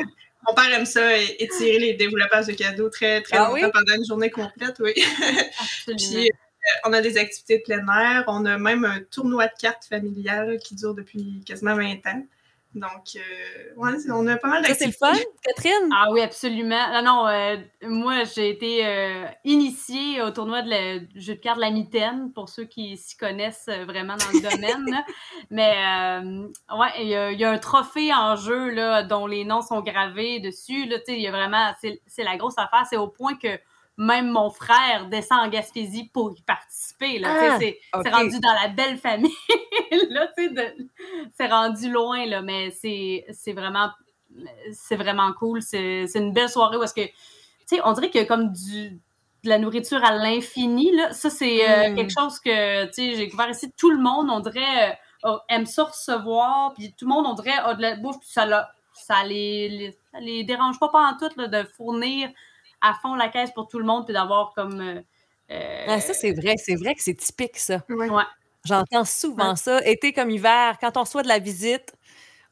mon 0.49 0.55
père 0.55 0.73
aime 0.73 0.87
ça, 0.87 1.17
étirer 1.19 1.79
les 1.79 1.95
développages 1.95 2.47
de 2.47 2.53
cadeaux 2.53 2.89
très, 2.89 3.23
très 3.23 3.37
Ah 3.37 3.49
longtemps 3.49 3.55
oui? 3.55 3.71
pendant 3.73 3.95
une 3.95 4.05
journée 4.07 4.31
complète, 4.31 4.77
oui. 4.81 4.95
Puis, 5.87 6.27
euh, 6.27 6.31
on 6.85 6.93
a 6.93 7.01
des 7.01 7.17
activités 7.19 7.59
de 7.59 7.63
plein 7.63 7.87
air. 7.87 8.25
On 8.29 8.45
a 8.45 8.59
même 8.59 8.85
un 8.85 9.01
tournoi 9.11 9.47
de 9.47 9.53
cartes 9.59 9.85
familial 9.85 10.59
qui 10.59 10.75
dure 10.75 10.95
depuis 10.95 11.43
quasiment 11.47 11.77
20 11.77 12.07
ans. 12.07 12.27
Donc, 12.77 13.17
euh, 13.17 13.73
ouais, 13.77 13.93
on 14.13 14.27
a 14.27 14.37
pas 14.37 14.49
mal 14.49 14.63
Ça, 14.67 14.75
c'est 14.75 14.85
le 14.85 14.91
d'activités. 14.93 14.99
fun, 14.99 15.17
Catherine? 15.43 15.89
Ah 15.95 16.09
oui, 16.13 16.21
absolument. 16.21 16.93
Non, 16.93 17.03
non, 17.03 17.27
euh, 17.29 17.57
moi, 17.83 18.25
j'ai 18.25 18.51
été 18.51 18.87
euh, 18.87 19.25
initiée 19.45 20.21
au 20.21 20.31
tournoi 20.31 20.61
de 20.61 20.69
la- 20.69 20.99
du 20.99 21.21
jeu 21.21 21.35
de 21.37 21.41
cartes 21.41 21.57
de 21.57 21.63
la 21.63 21.71
mitaine, 21.71 22.31
pour 22.35 22.51
ceux 22.51 22.65
qui 22.67 22.99
s'y 22.99 23.17
connaissent 23.17 23.71
vraiment 23.87 24.19
dans 24.19 24.31
le 24.31 24.41
domaine. 24.41 24.91
là. 24.91 25.05
Mais, 25.51 25.73
euh, 26.23 26.49
ouais, 26.77 26.89
il 27.01 27.09
y, 27.09 27.15
a- 27.17 27.33
il 27.33 27.41
y 27.41 27.45
a 27.45 27.51
un 27.51 27.59
trophée 27.59 28.13
en 28.13 28.37
jeu, 28.37 28.69
là, 28.71 29.03
dont 29.03 29.27
les 29.27 29.47
noms 29.47 29.63
sont 29.63 29.81
gravés 29.81 30.39
dessus. 30.41 30.85
Là, 30.87 30.99
tu 30.99 31.05
sais, 31.07 31.13
il 31.15 31.23
y 31.23 31.29
a 31.29 31.33
vraiment, 31.33 31.73
c'est 31.81 32.03
c'est 32.07 32.25
la 32.25 32.37
grosse 32.37 32.59
affaire. 32.59 32.85
C'est 32.91 32.99
au 32.99 33.09
point 33.09 33.37
que 33.37 33.59
même 33.99 34.29
mon 34.31 34.51
frère 34.51 35.07
descend 35.09 35.41
en 35.41 35.49
Gaspésie 35.49 36.11
pour 36.13 36.33
y 36.37 36.43
participer. 36.43 37.19
Là, 37.19 37.29
Ah, 37.41 37.59
c'est 37.59 38.11
rendu 38.11 38.39
dans 38.41 38.53
la 38.53 38.69
belle 38.69 38.99
famille. 38.99 39.33
là, 40.11 40.29
c'est 41.35 41.47
rendu 41.47 41.91
loin, 41.91 42.27
là, 42.27 42.43
mais 42.43 42.71
c'est 42.71 43.53
vraiment 43.53 43.91
c'est 44.73 44.97
vraiment 44.97 45.33
cool. 45.33 45.63
C'est 45.63 46.05
une 46.15 46.33
belle 46.33 46.49
soirée 46.51 46.77
est-ce 46.83 46.95
que, 46.95 47.81
on 47.85 47.93
dirait 47.93 48.11
qu'il 48.11 48.21
y 48.21 48.25
a 48.25 48.27
comme 48.27 48.53
du, 48.53 48.91
de 48.91 49.49
la 49.49 49.59
nourriture 49.59 50.05
à 50.05 50.13
l'infini, 50.13 50.95
là. 50.95 51.13
Ça, 51.13 51.31
c'est 51.31 51.69
euh, 51.69 51.91
Mm. 51.91 51.95
quelque 51.97 52.13
chose 52.13 52.39
que, 52.41 52.91
j'ai 52.97 53.17
découvert 53.17 53.49
ici. 53.49 53.73
Tout 53.79 53.91
le 53.91 53.99
monde, 53.99 54.29
on 54.31 54.41
dirait, 54.41 54.99
euh, 55.25 55.39
aime 55.49 55.65
ça 55.67 55.85
recevoir, 55.85 56.75
puis 56.75 56.95
tout 56.99 57.07
le 57.07 57.15
monde, 57.15 57.27
on 57.27 57.35
dirait, 57.35 57.57
a 57.57 57.75
de 57.75 57.83
la 57.83 57.97
bouffe, 57.97 58.19
puis 58.21 58.29
ça, 58.29 58.45
les, 59.25 59.69
les, 59.69 59.93
ça 60.13 60.21
les 60.21 60.45
dérange 60.45 60.79
pas, 60.79 60.89
pas 60.89 61.03
en 61.03 61.17
tout, 61.17 61.31
là, 61.41 61.49
de 61.49 61.67
fournir 61.77 62.29
à 62.91 62.95
fond 63.03 63.15
la 63.15 63.29
caisse 63.29 63.51
pour 63.53 63.69
tout 63.69 63.79
le 63.79 63.85
monde, 63.85 64.05
puis 64.05 64.15
d'avoir 64.15 64.53
comme... 64.55 64.81
euh, 64.81 65.01
euh, 65.51 65.85
Ah, 65.89 66.01
ça, 66.01 66.15
c'est 66.15 66.33
vrai. 66.33 66.55
C'est 66.57 66.75
vrai 66.77 66.95
que 66.95 67.03
c'est 67.03 67.15
typique, 67.15 67.59
ça. 67.59 67.85
Ouais. 67.89 68.09
J'entends 68.65 69.05
souvent 69.05 69.55
ça. 69.57 69.81
Été 69.87 70.13
comme 70.13 70.31
hiver, 70.31 70.77
quand 70.81 70.97
on 70.97 71.01
reçoit 71.03 71.23
de 71.23 71.29
la 71.29 71.39
visite, 71.39 71.93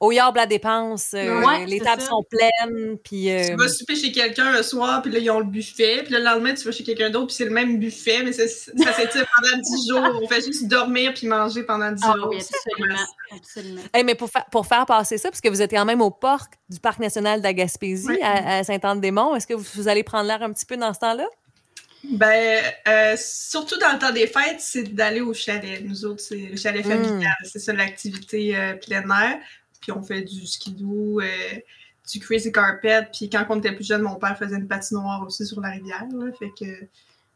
au 0.04 0.12
Yard 0.12 0.34
la 0.36 0.46
dépense, 0.46 1.08
euh, 1.14 1.40
Ouais, 1.44 1.66
les 1.66 1.80
tables 1.80 2.02
ça. 2.02 2.08
sont 2.08 2.24
pleines, 2.28 2.96
puis... 3.02 3.30
euh, 3.30 3.50
Tu 3.50 3.56
vas 3.56 3.68
souper 3.68 3.96
chez 3.96 4.12
quelqu'un 4.12 4.52
le 4.52 4.62
soir, 4.62 5.02
puis 5.02 5.10
là, 5.12 5.18
ils 5.18 5.30
ont 5.30 5.38
le 5.38 5.44
buffet. 5.46 6.02
Puis 6.04 6.12
le 6.14 6.20
lendemain, 6.20 6.54
tu 6.54 6.64
vas 6.64 6.72
chez 6.72 6.84
quelqu'un 6.84 7.10
d'autre, 7.10 7.26
puis 7.28 7.36
c'est 7.36 7.44
le 7.44 7.50
même 7.50 7.78
buffet, 7.78 8.22
mais 8.22 8.32
ça, 8.32 8.46
ça 8.46 8.92
s'étire 8.92 9.26
pendant 9.36 9.56
10 9.62 9.88
jours. 9.88 10.20
On 10.22 10.28
fait 10.28 10.44
juste 10.44 10.68
dormir 10.68 11.12
puis 11.14 11.26
manger 11.26 11.62
pendant 11.62 11.90
10 11.92 12.00
Ah 12.04 12.12
jours. 12.16 12.28
oui, 12.30 12.38
absolument. 12.38 13.00
absolument. 13.36 13.82
Hey, 13.92 14.04
mais 14.04 14.14
pour, 14.14 14.30
fa- 14.30 14.46
pour 14.50 14.66
faire 14.66 14.86
passer 14.86 15.18
ça, 15.18 15.30
parce 15.30 15.40
que 15.40 15.48
vous 15.48 15.62
êtes 15.62 15.70
quand 15.70 15.84
même 15.84 16.00
au 16.02 16.10
port 16.10 16.44
du 16.68 16.78
Parc 16.80 16.98
national 17.00 17.40
de 17.40 17.44
la 17.44 17.52
Gaspésie, 17.52 18.08
Ouais. 18.08 18.22
à, 18.22 18.58
à 18.58 18.64
Saint-Anne-des-Monts, 18.64 19.36
est-ce 19.36 19.46
que 19.46 19.54
vous, 19.54 19.66
vous 19.74 19.88
allez 19.88 20.02
prendre 20.02 20.26
l'air 20.28 20.42
un 20.42 20.52
petit 20.52 20.66
peu 20.66 20.76
dans 20.76 20.92
ce 20.94 20.98
temps-là? 21.00 21.26
Ben, 22.10 22.62
euh, 22.86 23.14
surtout 23.18 23.78
dans 23.78 23.92
le 23.94 23.98
temps 23.98 24.12
des 24.12 24.26
fêtes, 24.26 24.58
c'est 24.60 24.82
d'aller 24.94 25.22
au 25.22 25.32
chalet. 25.32 25.80
Nous 25.82 26.04
autres, 26.04 26.20
c'est 26.20 26.36
le 26.36 26.56
chalet 26.56 26.84
Mm. 26.84 26.90
familial. 26.90 27.32
C'est 27.44 27.58
ça 27.58 27.72
l'activité 27.72 28.54
euh, 28.54 28.74
plein 28.74 29.00
air. 29.04 29.38
Puis 29.84 29.92
on 29.92 30.02
fait 30.02 30.22
du 30.22 30.46
skidoo, 30.46 31.20
euh, 31.20 31.26
du 32.10 32.20
crazy 32.20 32.50
carpet. 32.50 33.06
Puis 33.12 33.28
quand 33.28 33.44
on 33.50 33.58
était 33.58 33.72
plus 33.72 33.86
jeune, 33.86 34.00
mon 34.00 34.14
père 34.16 34.38
faisait 34.38 34.56
une 34.56 34.66
patinoire 34.66 35.22
aussi 35.26 35.44
sur 35.44 35.60
la 35.60 35.68
rivière. 35.70 36.06
là. 36.10 36.32
Fait 36.38 36.50
que 36.58 36.86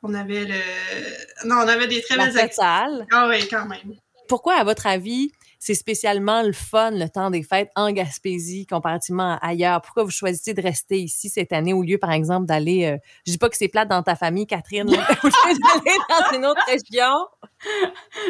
on 0.02 0.14
avait 0.14 0.46
le. 0.46 1.46
Non, 1.46 1.56
on 1.56 1.68
avait 1.68 1.88
des 1.88 2.00
très 2.00 2.16
La 2.16 2.26
belles 2.26 2.38
activités. 2.38 3.06
Ah 3.12 3.28
oui, 3.28 3.46
quand 3.50 3.66
même. 3.66 3.96
Pourquoi, 4.28 4.54
à 4.54 4.64
votre 4.64 4.86
avis, 4.86 5.30
c'est 5.58 5.74
spécialement 5.74 6.42
le 6.42 6.52
fun, 6.52 6.92
le 6.92 7.08
temps 7.08 7.30
des 7.30 7.42
fêtes 7.42 7.70
en 7.74 7.90
Gaspésie, 7.90 8.66
comparativement 8.66 9.38
à 9.42 9.48
ailleurs? 9.48 9.82
Pourquoi 9.82 10.04
vous 10.04 10.10
choisissez 10.10 10.54
de 10.54 10.62
rester 10.62 11.00
ici 11.00 11.28
cette 11.28 11.52
année 11.52 11.72
au 11.72 11.82
lieu, 11.82 11.98
par 11.98 12.12
exemple, 12.12 12.46
d'aller, 12.46 12.86
euh, 12.86 12.96
je 13.26 13.32
dis 13.32 13.38
pas 13.38 13.48
que 13.48 13.56
c'est 13.56 13.68
plate 13.68 13.88
dans 13.88 14.02
ta 14.02 14.14
famille, 14.14 14.46
Catherine, 14.46 14.88
au 14.88 14.92
lieu 14.92 14.98
d'aller 15.24 15.98
dans 16.08 16.38
une 16.38 16.46
autre 16.46 16.62
région? 16.66 17.12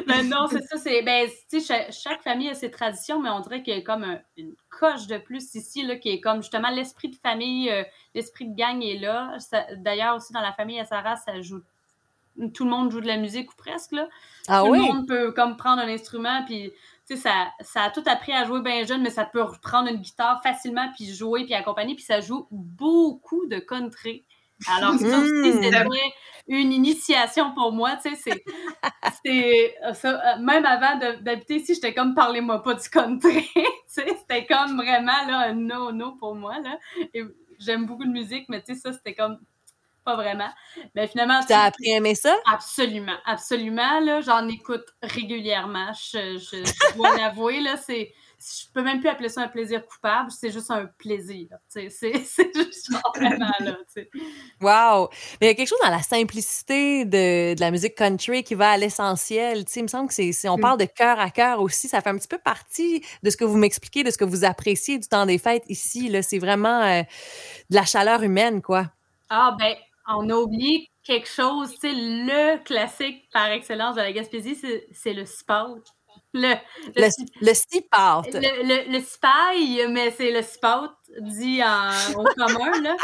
ben 0.06 0.28
non, 0.28 0.46
c'est 0.50 0.62
ça, 0.62 0.78
c'est, 0.78 1.02
ben, 1.02 1.28
tu 1.50 1.60
sais, 1.60 1.90
chaque, 1.90 2.22
famille 2.22 2.48
a 2.48 2.54
ses 2.54 2.70
traditions, 2.70 3.20
mais 3.20 3.28
on 3.28 3.40
dirait 3.40 3.62
qu'il 3.62 3.74
y 3.74 3.78
a 3.78 3.82
comme 3.82 4.18
une 4.36 4.54
coche 4.70 5.06
de 5.06 5.18
plus 5.18 5.54
ici, 5.54 5.82
là, 5.82 5.96
qui 5.96 6.08
est 6.08 6.20
comme 6.20 6.42
justement 6.42 6.70
l'esprit 6.70 7.10
de 7.10 7.16
famille, 7.16 7.70
euh, 7.70 7.84
l'esprit 8.14 8.48
de 8.48 8.56
gang 8.56 8.82
est 8.82 8.98
là. 8.98 9.36
D'ailleurs, 9.76 10.16
aussi 10.16 10.32
dans 10.32 10.40
la 10.40 10.52
famille 10.52 10.80
à 10.80 10.86
Sarah, 10.86 11.16
ça 11.16 11.40
joue 11.42 11.60
tout 12.54 12.64
le 12.64 12.70
monde 12.70 12.92
joue 12.92 13.00
de 13.00 13.06
la 13.06 13.16
musique 13.16 13.50
ou 13.50 13.56
presque. 13.56 13.92
Là. 13.92 14.08
Ah 14.46 14.62
tout 14.64 14.72
le 14.72 14.80
monde 14.80 15.08
peut 15.08 15.32
comme 15.32 15.56
prendre 15.56 15.82
un 15.82 15.88
instrument, 15.88 16.44
puis 16.44 16.72
ça, 17.16 17.48
ça 17.60 17.84
a 17.84 17.90
tout 17.90 18.02
appris 18.06 18.32
à 18.32 18.44
jouer 18.44 18.60
bien 18.60 18.84
jeune, 18.84 19.02
mais 19.02 19.10
ça 19.10 19.24
peut 19.24 19.44
prendre 19.62 19.88
une 19.88 19.96
guitare 19.96 20.42
facilement, 20.42 20.90
puis 20.94 21.06
jouer, 21.06 21.44
puis 21.44 21.54
accompagner, 21.54 21.94
puis 21.94 22.04
ça 22.04 22.20
joue 22.20 22.46
beaucoup 22.50 23.46
de 23.46 23.58
country. 23.58 24.24
Alors, 24.66 24.94
ça 24.94 25.18
aussi, 25.18 25.50
hmm. 25.50 25.62
c'était 25.62 25.84
une 26.48 26.72
initiation 26.72 27.52
pour 27.54 27.72
moi, 27.72 27.96
tu 28.02 28.14
sais, 28.14 28.16
c'est... 28.22 28.44
Euh, 29.26 30.38
même 30.40 30.64
avant 30.64 30.98
d'habiter 31.20 31.56
ici, 31.56 31.74
j'étais 31.74 31.92
comme 31.92 32.14
«parlez-moi 32.16 32.62
pas 32.62 32.74
du 32.74 32.88
country», 32.88 33.46
tu 33.54 33.62
sais, 33.86 34.06
c'était 34.18 34.46
comme 34.46 34.76
vraiment, 34.76 35.26
là, 35.26 35.48
un 35.48 35.54
no-no 35.54 36.12
pour 36.12 36.34
moi, 36.34 36.58
là. 36.60 36.78
J'aime 37.58 37.86
beaucoup 37.86 38.04
de 38.04 38.10
musique, 38.10 38.48
mais 38.48 38.62
tu 38.62 38.74
sais, 38.74 38.80
ça, 38.80 38.92
c'était 38.92 39.14
comme 39.14 39.38
pas 40.08 40.16
vraiment. 40.16 40.50
Mais 40.94 41.06
finalement. 41.06 41.40
Tu 41.46 41.52
as 41.52 41.64
appris 41.64 41.92
à 41.92 41.96
aimer 41.96 42.14
ça? 42.14 42.34
Absolument, 42.50 43.16
absolument. 43.26 44.00
Là, 44.00 44.20
j'en 44.22 44.48
écoute 44.48 44.86
régulièrement. 45.02 45.92
Je, 45.92 46.38
je, 46.38 46.94
dois 46.96 47.16
l'avouer, 47.16 47.60
là, 47.60 47.76
c'est. 47.76 48.12
Je 48.40 48.72
peux 48.72 48.82
même 48.82 49.00
plus 49.00 49.08
appeler 49.08 49.28
ça 49.28 49.42
un 49.42 49.48
plaisir 49.48 49.84
coupable, 49.84 50.30
c'est 50.30 50.52
juste 50.52 50.70
un 50.70 50.86
plaisir. 50.86 51.48
C'est 51.68 51.90
juste 52.54 52.88
vraiment 53.16 53.50
là. 53.58 53.76
Wow! 54.60 55.08
Mais 55.40 55.46
il 55.46 55.46
y 55.48 55.50
a 55.50 55.54
quelque 55.54 55.68
chose 55.68 55.80
dans 55.82 55.90
la 55.90 56.02
simplicité 56.02 57.04
de, 57.04 57.54
de 57.54 57.60
la 57.60 57.72
musique 57.72 57.96
country 57.96 58.44
qui 58.44 58.54
va 58.54 58.70
à 58.70 58.76
l'essentiel. 58.76 59.64
Il 59.74 59.82
me 59.82 59.88
semble 59.88 60.06
que 60.06 60.14
c'est, 60.14 60.48
on 60.48 60.56
mm. 60.56 60.60
parle 60.60 60.78
de 60.78 60.84
cœur 60.84 61.18
à 61.18 61.30
cœur 61.30 61.60
aussi. 61.60 61.88
Ça 61.88 62.00
fait 62.00 62.10
un 62.10 62.16
petit 62.16 62.28
peu 62.28 62.38
partie 62.38 63.04
de 63.24 63.30
ce 63.30 63.36
que 63.36 63.44
vous 63.44 63.56
m'expliquez, 63.56 64.04
de 64.04 64.10
ce 64.12 64.18
que 64.18 64.24
vous 64.24 64.44
appréciez 64.44 64.98
du 65.00 65.08
temps 65.08 65.26
des 65.26 65.38
fêtes 65.38 65.64
ici. 65.68 66.08
Là. 66.08 66.22
C'est 66.22 66.38
vraiment 66.38 66.82
euh, 66.82 67.02
de 67.70 67.74
la 67.74 67.86
chaleur 67.86 68.22
humaine, 68.22 68.62
quoi. 68.62 68.84
Ah, 69.30 69.54
ben, 69.58 69.74
on 70.08 70.28
a 70.30 70.34
oublié 70.34 70.90
quelque 71.02 71.28
chose, 71.28 71.72
tu 71.72 71.80
sais, 71.80 71.92
le 71.94 72.62
classique 72.64 73.28
par 73.32 73.46
excellence 73.50 73.96
de 73.96 74.00
la 74.00 74.12
Gaspésie, 74.12 74.58
c'est 74.92 75.12
le 75.14 75.24
sport. 75.24 75.78
Le, 76.34 76.54
le, 76.96 77.08
le, 77.40 77.52
le 77.52 77.52
Le, 78.40 78.92
le, 78.92 79.00
spaille, 79.00 79.86
mais 79.90 80.10
c'est 80.10 80.30
le 80.30 80.42
sport 80.42 80.94
dit 81.20 81.62
en, 81.62 81.90
au 82.20 82.24
commun, 82.24 82.80
là. 82.82 82.96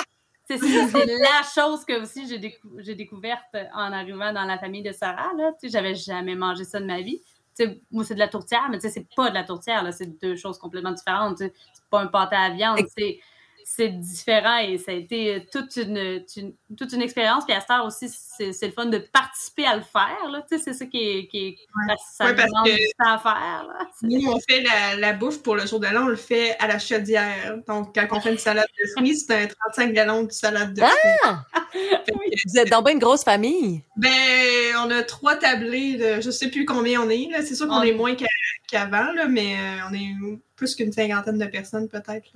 C'est 0.46 0.58
la 0.60 1.42
chose 1.54 1.86
que 1.86 2.02
aussi 2.02 2.26
j'ai 2.28 2.94
découverte 2.94 3.56
en 3.74 3.92
arrivant 3.92 4.32
dans 4.32 4.44
la 4.44 4.58
famille 4.58 4.82
de 4.82 4.92
Sarah, 4.92 5.32
là. 5.36 5.52
Tu 5.52 5.68
sais, 5.68 5.72
j'avais 5.72 5.94
jamais 5.94 6.34
mangé 6.34 6.64
ça 6.64 6.80
de 6.80 6.86
ma 6.86 7.00
vie. 7.00 7.20
Tu 7.56 7.64
sais, 7.64 7.80
moi, 7.90 8.04
c'est 8.04 8.14
de 8.14 8.18
la 8.18 8.28
tourtière, 8.28 8.68
mais 8.70 8.78
tu 8.78 8.88
sais, 8.88 8.90
c'est 8.90 9.06
pas 9.16 9.30
de 9.30 9.34
la 9.34 9.44
tourtière, 9.44 9.82
là. 9.82 9.92
C'est 9.92 10.20
deux 10.20 10.36
choses 10.36 10.58
complètement 10.58 10.92
différentes. 10.92 11.38
C'est 11.38 11.54
pas 11.90 12.00
un 12.00 12.08
pâté 12.08 12.36
à 12.36 12.50
viande, 12.50 12.80
c'est 12.96 13.20
c'est 13.64 13.88
différent 13.88 14.58
et 14.58 14.76
ça 14.76 14.92
a 14.92 14.94
été 14.94 15.46
toute 15.50 15.76
une, 15.76 16.22
toute 16.76 16.92
une 16.92 17.02
expérience. 17.02 17.44
Puis 17.46 17.54
à 17.54 17.60
Star 17.60 17.84
aussi, 17.86 18.08
c'est 18.08 18.66
le 18.66 18.72
fun 18.72 18.86
de 18.86 18.98
participer 18.98 19.64
à 19.64 19.76
le 19.76 19.82
faire. 19.82 20.30
Là. 20.30 20.44
Tu 20.48 20.58
sais, 20.58 20.64
c'est 20.64 20.74
ça 20.74 20.86
qui 20.86 20.98
est. 20.98 21.26
Qui 21.28 21.38
est 21.38 21.56
ça 22.12 22.32
demande 22.32 22.66
du 22.66 22.86
temps 22.98 23.14
à 23.14 23.18
faire. 23.18 23.66
Là. 23.66 23.86
Nous, 24.02 24.30
on 24.30 24.38
fait 24.38 24.62
la, 24.62 24.96
la, 24.96 25.12
bouffe 25.14 25.42
pour 25.42 25.56
le 25.56 25.66
jour 25.66 25.80
de 25.80 25.86
l'an, 25.86 26.04
on 26.04 26.08
le 26.08 26.16
fait 26.16 26.56
à 26.60 26.66
la 26.66 26.78
chaudière. 26.78 27.56
Donc, 27.66 27.94
quand 27.94 28.06
on 28.10 28.20
fait 28.20 28.32
une 28.32 28.38
salade 28.38 28.68
de 28.78 28.90
fruits, 28.90 29.16
c'est 29.16 29.44
un 29.44 29.46
35 29.46 29.92
gallons 29.92 30.22
de 30.24 30.32
salade 30.32 30.74
de 30.74 30.82
fruits. 30.82 31.12
Ah! 31.24 31.44
Vous 32.46 32.58
êtes 32.58 32.68
dans 32.68 32.84
une 32.84 32.98
grosse 32.98 33.24
famille? 33.24 33.82
Ben, 33.96 34.10
on 34.78 34.90
a 34.90 35.02
trois 35.02 35.36
tablés 35.36 35.96
de 35.96 36.20
je 36.20 36.30
sais 36.30 36.48
plus 36.48 36.64
combien 36.64 37.00
on 37.00 37.08
est. 37.08 37.28
C'est 37.42 37.54
sûr 37.54 37.66
qu'on 37.66 37.82
est 37.82 37.92
moins 37.92 38.14
qu'avant, 38.68 39.06
mais 39.28 39.54
euh, 39.54 39.88
on 39.90 39.94
est 39.94 40.38
plus 40.56 40.74
qu'une 40.74 40.92
cinquantaine 40.92 41.38
de 41.38 41.46
personnes 41.46 41.88
peut-être. 41.88 42.28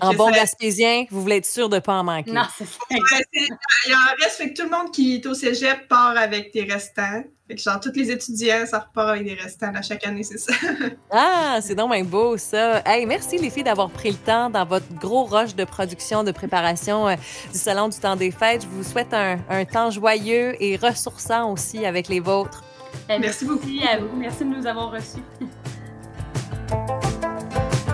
En 0.00 0.14
bon 0.14 0.30
gaspésien, 0.30 1.04
vous 1.10 1.22
voulez 1.22 1.36
être 1.36 1.46
sûr 1.46 1.68
de 1.68 1.76
ne 1.76 1.80
pas 1.80 1.94
en 1.94 2.04
manquer. 2.04 2.32
Non, 2.32 2.42
c'est 2.56 2.66
ça. 2.66 2.78
il 2.90 3.94
en 3.94 4.22
reste, 4.22 4.36
fait 4.36 4.52
que 4.52 4.60
tout 4.60 4.68
le 4.68 4.76
monde 4.76 4.92
qui 4.92 5.16
est 5.16 5.26
au 5.26 5.34
cégep 5.34 5.88
part 5.88 6.16
avec 6.16 6.52
des 6.52 6.64
restants. 6.64 7.24
Fait 7.48 7.56
que 7.56 7.62
genre, 7.62 7.80
tous 7.80 7.92
les 7.96 8.10
étudiants, 8.12 8.64
ça 8.64 8.78
repart 8.78 9.08
avec 9.08 9.24
des 9.24 9.34
restants 9.34 9.72
à 9.74 9.82
chaque 9.82 10.06
année, 10.06 10.22
c'est 10.22 10.38
ça. 10.38 10.52
ah, 11.10 11.58
c'est 11.60 11.74
donc 11.74 11.92
bien 11.92 12.04
beau, 12.04 12.36
ça. 12.36 12.80
Hey, 12.86 13.06
merci 13.06 13.38
les 13.38 13.50
filles 13.50 13.64
d'avoir 13.64 13.90
pris 13.90 14.10
le 14.10 14.16
temps 14.16 14.50
dans 14.50 14.64
votre 14.64 14.86
gros 14.94 15.24
rush 15.24 15.56
de 15.56 15.64
production, 15.64 16.22
de 16.22 16.30
préparation 16.30 17.08
euh, 17.08 17.16
du 17.52 17.58
Salon 17.58 17.88
du 17.88 17.98
temps 17.98 18.14
des 18.16 18.30
fêtes. 18.30 18.62
Je 18.62 18.68
vous 18.68 18.84
souhaite 18.84 19.12
un, 19.12 19.38
un 19.48 19.64
temps 19.64 19.90
joyeux 19.90 20.54
et 20.62 20.76
ressourçant 20.76 21.50
aussi 21.50 21.84
avec 21.84 22.08
les 22.08 22.20
vôtres. 22.20 22.62
Ben, 23.08 23.20
merci 23.20 23.44
beaucoup 23.44 23.68
à 23.90 23.98
vous. 23.98 24.16
Merci 24.16 24.44
de 24.44 24.50
nous 24.50 24.66
avoir 24.66 24.92
reçus. 24.92 25.22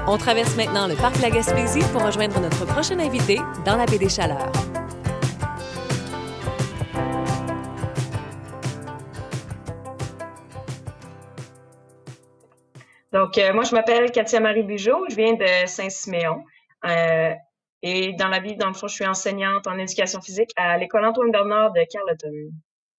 On 0.08 0.18
traverse 0.18 0.56
maintenant 0.56 0.86
le 0.86 0.94
parc 0.94 1.20
La 1.20 1.30
Gaspésie 1.30 1.80
pour 1.92 2.00
rejoindre 2.04 2.38
notre 2.38 2.64
prochain 2.64 2.96
invité 3.00 3.40
dans 3.64 3.76
la 3.76 3.86
baie 3.86 3.98
des 3.98 4.08
Chaleurs. 4.08 4.52
Donc, 13.12 13.36
euh, 13.38 13.52
moi, 13.52 13.64
je 13.64 13.74
m'appelle 13.74 14.12
Katia-Marie 14.12 14.62
Bugeaud, 14.62 15.06
je 15.10 15.16
viens 15.16 15.32
de 15.32 15.66
Saint-Siméon. 15.66 16.44
Euh, 16.84 17.32
et 17.82 18.12
dans 18.12 18.28
la 18.28 18.38
vie, 18.38 18.54
dans 18.54 18.68
le 18.68 18.74
fond, 18.74 18.86
je 18.86 18.94
suis 18.94 19.06
enseignante 19.06 19.66
en 19.66 19.76
éducation 19.76 20.20
physique 20.20 20.50
à 20.56 20.78
l'école 20.78 21.04
Antoine 21.04 21.32
Bernard 21.32 21.72
de 21.72 21.80
Carleton. 21.90 22.52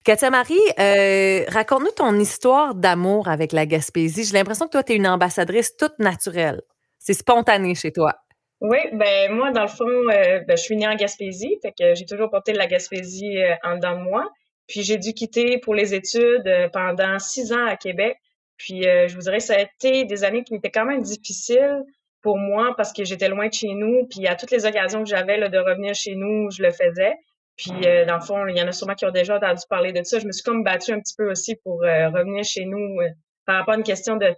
Katia-Marie, 0.03 0.59
euh, 0.77 1.45
raconte-nous 1.47 1.91
ton 1.91 2.19
histoire 2.19 2.75
d'amour 2.75 3.29
avec 3.29 3.53
la 3.53 3.65
Gaspésie. 3.65 4.25
J'ai 4.25 4.33
l'impression 4.33 4.65
que 4.65 4.71
toi, 4.71 4.83
tu 4.83 4.91
es 4.91 4.95
une 4.97 5.07
ambassadrice 5.07 5.77
toute 5.77 5.97
naturelle. 5.99 6.61
C'est 7.07 7.13
spontané 7.13 7.73
chez 7.73 7.93
toi. 7.93 8.15
Oui, 8.59 8.79
ben 8.91 9.31
moi, 9.31 9.51
dans 9.51 9.61
le 9.61 9.69
fond, 9.69 9.87
euh, 9.87 10.41
ben, 10.45 10.57
je 10.57 10.61
suis 10.61 10.75
née 10.75 10.89
en 10.89 10.95
Gaspésie, 10.95 11.57
fait 11.61 11.71
que 11.71 11.95
j'ai 11.95 12.05
toujours 12.05 12.29
porté 12.29 12.51
la 12.51 12.67
Gaspésie 12.67 13.37
euh, 13.37 13.55
en 13.63 13.75
dedans 13.75 13.97
de 13.97 14.03
moi. 14.03 14.29
Puis 14.67 14.83
j'ai 14.83 14.97
dû 14.97 15.13
quitter 15.13 15.57
pour 15.57 15.73
les 15.73 15.93
études 15.93 16.45
euh, 16.45 16.67
pendant 16.67 17.17
six 17.17 17.53
ans 17.53 17.65
à 17.65 17.77
Québec. 17.77 18.17
Puis 18.57 18.81
je 18.81 19.15
vous 19.15 19.21
dirais, 19.21 19.39
ça 19.39 19.53
a 19.53 19.61
été 19.61 20.03
des 20.03 20.23
années 20.23 20.43
qui 20.43 20.55
étaient 20.55 20.71
quand 20.71 20.83
même 20.83 21.01
difficiles 21.01 21.83
pour 22.21 22.37
moi 22.37 22.73
parce 22.75 22.91
que 22.91 23.05
j'étais 23.05 23.29
loin 23.29 23.47
de 23.47 23.53
chez 23.53 23.69
nous. 23.69 24.05
Puis 24.09 24.27
à 24.27 24.35
toutes 24.35 24.51
les 24.51 24.65
occasions 24.65 25.03
que 25.03 25.09
j'avais 25.09 25.37
de 25.47 25.57
revenir 25.59 25.93
chez 25.93 26.15
nous, 26.15 26.49
je 26.49 26.63
le 26.63 26.71
faisais. 26.71 27.13
Puis 27.55 27.69
dans 28.07 28.15
le 28.15 28.21
fond, 28.25 28.47
il 28.47 28.57
y 28.57 28.61
en 28.61 28.67
a 28.67 28.71
sûrement 28.71 28.95
qui 28.95 29.05
ont 29.05 29.11
déjà 29.11 29.37
entendu 29.37 29.61
parler 29.69 29.93
de 29.93 30.01
ça. 30.03 30.17
Je 30.17 30.25
me 30.25 30.31
suis 30.31 30.41
comme 30.41 30.63
battue 30.63 30.91
un 30.91 30.99
petit 30.99 31.13
peu 31.15 31.29
aussi 31.29 31.55
pour 31.63 31.81
revenir 31.81 32.43
chez 32.43 32.65
nous 32.65 32.97
par 33.45 33.57
rapport 33.57 33.75
à 33.75 33.77
une 33.77 33.83
question 33.83 34.15
de. 34.17 34.33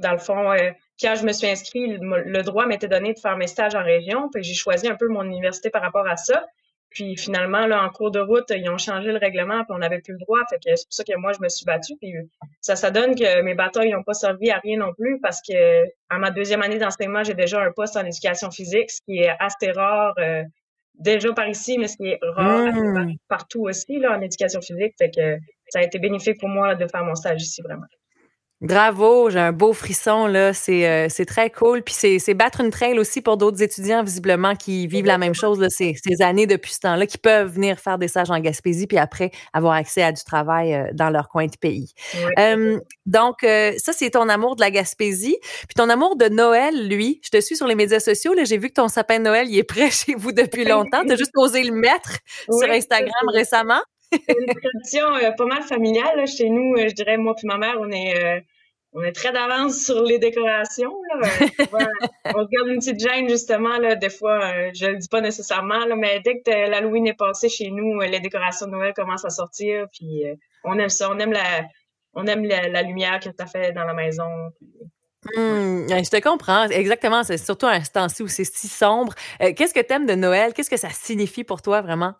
Dans 0.00 0.12
le 0.12 0.18
fond, 0.18 0.52
quand 1.00 1.14
je 1.16 1.24
me 1.24 1.32
suis 1.32 1.46
inscrite, 1.46 1.98
le, 2.00 2.42
droit 2.42 2.66
m'était 2.66 2.88
donné 2.88 3.12
de 3.12 3.18
faire 3.18 3.36
mes 3.36 3.46
stages 3.46 3.74
en 3.74 3.82
région, 3.82 4.28
puis 4.32 4.42
j'ai 4.42 4.54
choisi 4.54 4.88
un 4.88 4.94
peu 4.94 5.08
mon 5.08 5.22
université 5.22 5.70
par 5.70 5.82
rapport 5.82 6.06
à 6.06 6.16
ça. 6.16 6.44
Puis 6.90 7.16
finalement, 7.16 7.66
là, 7.66 7.82
en 7.82 7.88
cours 7.88 8.10
de 8.10 8.20
route, 8.20 8.44
ils 8.50 8.68
ont 8.68 8.76
changé 8.76 9.12
le 9.12 9.18
règlement, 9.18 9.64
puis 9.64 9.70
on 9.70 9.78
n'avait 9.78 10.00
plus 10.00 10.12
le 10.12 10.18
droit. 10.18 10.40
Fait 10.50 10.56
que 10.56 10.76
c'est 10.76 10.84
pour 10.84 10.92
ça 10.92 11.04
que 11.04 11.16
moi, 11.16 11.32
je 11.32 11.42
me 11.42 11.48
suis 11.48 11.64
battue. 11.64 11.94
Puis 11.96 12.12
ça, 12.60 12.76
ça 12.76 12.90
donne 12.90 13.14
que 13.14 13.40
mes 13.42 13.54
batailles 13.54 13.92
n'ont 13.92 14.02
pas 14.02 14.12
servi 14.12 14.50
à 14.50 14.58
rien 14.58 14.78
non 14.78 14.92
plus, 14.92 15.18
parce 15.20 15.40
que 15.40 15.84
à 16.10 16.18
ma 16.18 16.30
deuxième 16.30 16.60
année 16.62 16.78
d'enseignement, 16.78 17.24
j'ai 17.24 17.34
déjà 17.34 17.62
un 17.62 17.72
poste 17.72 17.96
en 17.96 18.04
éducation 18.04 18.50
physique, 18.50 18.90
ce 18.90 19.00
qui 19.06 19.18
est 19.18 19.34
assez 19.40 19.72
rare 19.72 20.14
euh, 20.18 20.42
déjà 20.94 21.32
par 21.32 21.48
ici, 21.48 21.78
mais 21.78 21.88
ce 21.88 21.96
qui 21.96 22.08
est 22.08 22.18
rare 22.22 22.74
mmh. 22.74 23.14
partout 23.26 23.62
aussi 23.62 23.98
là, 23.98 24.16
en 24.16 24.20
éducation 24.20 24.60
physique. 24.60 24.92
Fait 24.98 25.10
que 25.10 25.38
ça 25.70 25.78
a 25.78 25.82
été 25.82 25.98
bénéfique 25.98 26.38
pour 26.38 26.50
moi 26.50 26.74
de 26.74 26.86
faire 26.86 27.04
mon 27.04 27.14
stage 27.14 27.42
ici, 27.42 27.62
vraiment. 27.62 27.86
Bravo, 28.62 29.28
j'ai 29.28 29.40
un 29.40 29.50
beau 29.50 29.72
frisson 29.72 30.28
là, 30.28 30.52
c'est 30.52 30.86
euh, 30.86 31.08
c'est 31.10 31.24
très 31.24 31.50
cool. 31.50 31.82
Puis 31.82 31.94
c'est 32.20 32.34
battre 32.34 32.60
une 32.60 32.70
trail 32.70 32.96
aussi 32.96 33.20
pour 33.20 33.36
d'autres 33.36 33.60
étudiants 33.60 34.04
visiblement 34.04 34.54
qui 34.54 34.86
vivent 34.86 35.06
la 35.06 35.18
même 35.18 35.34
chose 35.34 35.58
là, 35.58 35.68
ces, 35.68 35.96
ces 36.00 36.22
années 36.22 36.46
depuis 36.46 36.72
ce 36.72 36.78
temps-là, 36.78 37.06
qui 37.06 37.18
peuvent 37.18 37.52
venir 37.52 37.80
faire 37.80 37.98
des 37.98 38.06
stages 38.06 38.30
en 38.30 38.38
Gaspésie 38.38 38.86
puis 38.86 38.98
après 38.98 39.32
avoir 39.52 39.72
accès 39.72 40.04
à 40.04 40.12
du 40.12 40.22
travail 40.22 40.74
euh, 40.74 40.86
dans 40.92 41.10
leur 41.10 41.28
coin 41.28 41.46
de 41.46 41.56
pays. 41.56 41.92
donc 43.04 43.42
euh, 43.42 43.72
ça 43.78 43.92
c'est 43.92 44.10
ton 44.10 44.28
amour 44.28 44.54
de 44.54 44.60
la 44.60 44.70
Gaspésie, 44.70 45.38
puis 45.42 45.74
ton 45.74 45.88
amour 45.88 46.14
de 46.14 46.28
Noël, 46.28 46.86
lui. 46.86 47.20
Je 47.24 47.30
te 47.30 47.40
suis 47.40 47.56
sur 47.56 47.66
les 47.66 47.74
médias 47.74 47.98
sociaux 47.98 48.32
là, 48.32 48.44
j'ai 48.44 48.58
vu 48.58 48.68
que 48.68 48.74
ton 48.74 48.86
sapin 48.86 49.18
de 49.18 49.24
Noël 49.24 49.48
il 49.50 49.58
est 49.58 49.64
prêt 49.64 49.90
chez 49.90 50.14
vous 50.14 50.30
depuis 50.30 50.64
longtemps. 50.64 51.02
T'as 51.04 51.16
juste 51.16 51.32
osé 51.36 51.64
le 51.64 51.74
mettre 51.74 52.18
sur 52.48 52.70
Instagram 52.70 53.28
récemment. 53.34 53.82
C'est 54.12 54.36
une 54.38 54.54
tradition 54.54 55.34
pas 55.36 55.46
mal 55.46 55.62
familiale 55.62 56.28
chez 56.28 56.48
nous. 56.48 56.76
je 56.76 56.94
dirais 56.94 57.16
moi 57.16 57.34
puis 57.34 57.48
ma 57.48 57.58
mère, 57.58 57.74
on 57.80 57.90
est 57.90 58.44
on 58.92 59.02
est 59.02 59.12
très 59.12 59.32
d'avance 59.32 59.84
sur 59.84 60.02
les 60.02 60.18
décorations. 60.18 60.94
Là. 61.14 61.28
on 62.26 62.44
regarde 62.44 62.68
une 62.68 62.78
petite 62.78 63.00
gêne, 63.00 63.28
justement, 63.28 63.78
là, 63.78 63.94
des 63.94 64.10
fois, 64.10 64.44
euh, 64.44 64.70
je 64.74 64.86
le 64.86 64.96
dis 64.96 65.08
pas 65.08 65.20
nécessairement, 65.20 65.84
là, 65.86 65.96
mais 65.96 66.20
dès 66.20 66.40
que 66.40 66.50
l'Halloween 66.50 67.06
est 67.06 67.18
passé 67.18 67.48
chez 67.48 67.70
nous, 67.70 68.00
euh, 68.00 68.06
les 68.06 68.20
décorations 68.20 68.66
de 68.66 68.72
Noël 68.72 68.92
commencent 68.94 69.24
à 69.24 69.30
sortir, 69.30 69.86
puis 69.92 70.26
euh, 70.26 70.34
on 70.64 70.78
aime 70.78 70.88
ça, 70.90 71.10
on 71.10 71.18
aime 71.18 71.32
la, 71.32 71.64
on 72.14 72.26
aime 72.26 72.44
la, 72.44 72.82
lumière 72.82 73.20
que 73.20 73.30
tu 73.30 73.42
as 73.42 73.46
fait 73.46 73.72
dans 73.72 73.84
la 73.84 73.94
maison. 73.94 74.24
Mmh, 75.36 75.86
je 75.88 76.10
te 76.10 76.20
comprends. 76.20 76.64
Exactement. 76.64 77.22
C'est 77.22 77.38
surtout 77.38 77.66
un 77.66 77.80
temps-ci 77.80 78.22
où 78.22 78.28
c'est 78.28 78.44
si 78.44 78.68
sombre. 78.68 79.14
Euh, 79.40 79.52
qu'est-ce 79.54 79.74
que 79.74 79.80
tu 79.80 79.92
aimes 79.92 80.06
de 80.06 80.14
Noël? 80.14 80.52
Qu'est-ce 80.52 80.70
que 80.70 80.76
ça 80.76 80.90
signifie 80.90 81.44
pour 81.44 81.62
toi 81.62 81.80
vraiment? 81.80 82.14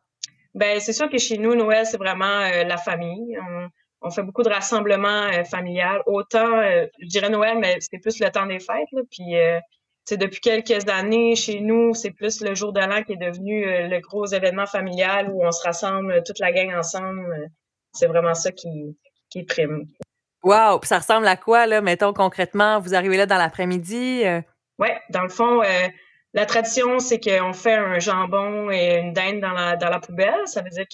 Ben, 0.55 0.81
c'est 0.81 0.93
sûr 0.93 1.09
que 1.11 1.19
chez 1.19 1.38
nous, 1.38 1.55
Noël, 1.55 1.87
c'est 1.87 1.97
vraiment 1.97 2.25
euh, 2.25 2.64
la 2.64 2.76
famille. 2.76 3.38
On, 3.38 3.69
fait 4.11 4.23
beaucoup 4.23 4.42
de 4.42 4.49
rassemblements 4.49 5.26
euh, 5.32 5.44
familiales. 5.44 6.02
Autant, 6.06 6.62
je 7.00 7.06
dirais 7.06 7.30
Noël, 7.30 7.59
mais 7.59 7.76
c'est 7.80 7.99
plus 7.99 8.18
le 8.21 8.30
temps 8.30 8.47
des 8.47 8.61
fêtes. 8.61 8.88
Là. 8.92 9.02
Puis, 9.11 10.16
depuis 10.16 10.40
quelques 10.40 10.88
années, 10.88 11.37
chez 11.37 11.61
nous, 11.61 11.94
c'est 11.94 12.11
plus 12.11 12.40
le 12.40 12.54
jour 12.54 12.73
de 12.73 12.80
l'an 12.80 13.02
qui 13.02 13.12
est 13.12 13.16
devenu 13.16 13.64
le 13.64 14.00
gros 14.00 14.26
événement 14.26 14.66
familial 14.66 15.30
où 15.30 15.44
on 15.44 15.52
se 15.52 15.62
rassemble 15.62 16.23
toute 16.25 16.38
la 16.40 16.52
gang 16.52 16.75
ensemble. 16.75 17.50
C'est 17.92 18.06
vraiment 18.06 18.35
ça 18.35 18.50
qui, 18.50 18.97
qui 19.30 19.44
prime. 19.44 19.87
Wow! 20.42 20.80
ça 20.82 20.99
ressemble 20.99 21.26
à 21.28 21.37
quoi, 21.37 21.66
là, 21.66 21.80
mettons 21.80 22.12
concrètement? 22.12 22.80
Vous 22.80 22.94
arrivez 22.94 23.16
là 23.16 23.26
dans 23.26 23.38
l'après-midi? 23.38 24.23
Euh? 24.25 24.40
Oui, 24.78 24.88
dans 25.11 25.23
le 25.23 25.28
fond, 25.28 25.62
euh, 25.62 25.88
la 26.35 26.47
tradition, 26.47 26.99
c'est 26.99 27.21
qu'on 27.21 27.52
fait 27.52 27.75
un 27.75 27.99
jambon 28.00 28.71
et 28.71 28.99
une 28.99 29.12
dinde 29.12 29.40
dans 29.40 29.52
la, 29.52 29.76
dans 29.76 29.88
la 29.88 30.00
poubelle. 30.00 30.47
Ça 30.47 30.62
veut 30.62 30.71
dire 30.71 30.87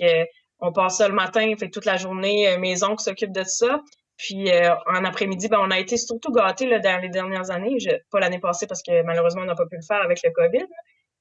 qu'on 0.58 0.72
passe 0.72 0.98
ça 0.98 1.08
le 1.08 1.14
matin, 1.14 1.52
fait 1.58 1.70
toute 1.70 1.84
la 1.84 1.96
journée, 1.96 2.48
euh, 2.48 2.58
maison 2.58 2.96
qui 2.96 3.04
s'occupe 3.04 3.32
de 3.32 3.44
ça. 3.44 3.80
Puis 4.16 4.50
en 4.86 5.04
après-midi, 5.04 5.46
ben, 5.46 5.60
on 5.62 5.70
a 5.70 5.78
été 5.78 5.96
surtout 5.96 6.32
gâtés 6.32 6.66
là, 6.66 6.80
dans 6.80 7.00
les 7.00 7.08
dernières 7.08 7.52
années. 7.52 7.76
pas 8.10 8.18
l'année 8.18 8.40
passée 8.40 8.66
parce 8.66 8.82
que 8.82 9.02
malheureusement, 9.04 9.42
on 9.42 9.44
n'a 9.44 9.54
pas 9.54 9.66
pu 9.66 9.76
le 9.76 9.82
faire 9.86 10.02
avec 10.02 10.18
le 10.24 10.30
COVID. 10.30 10.66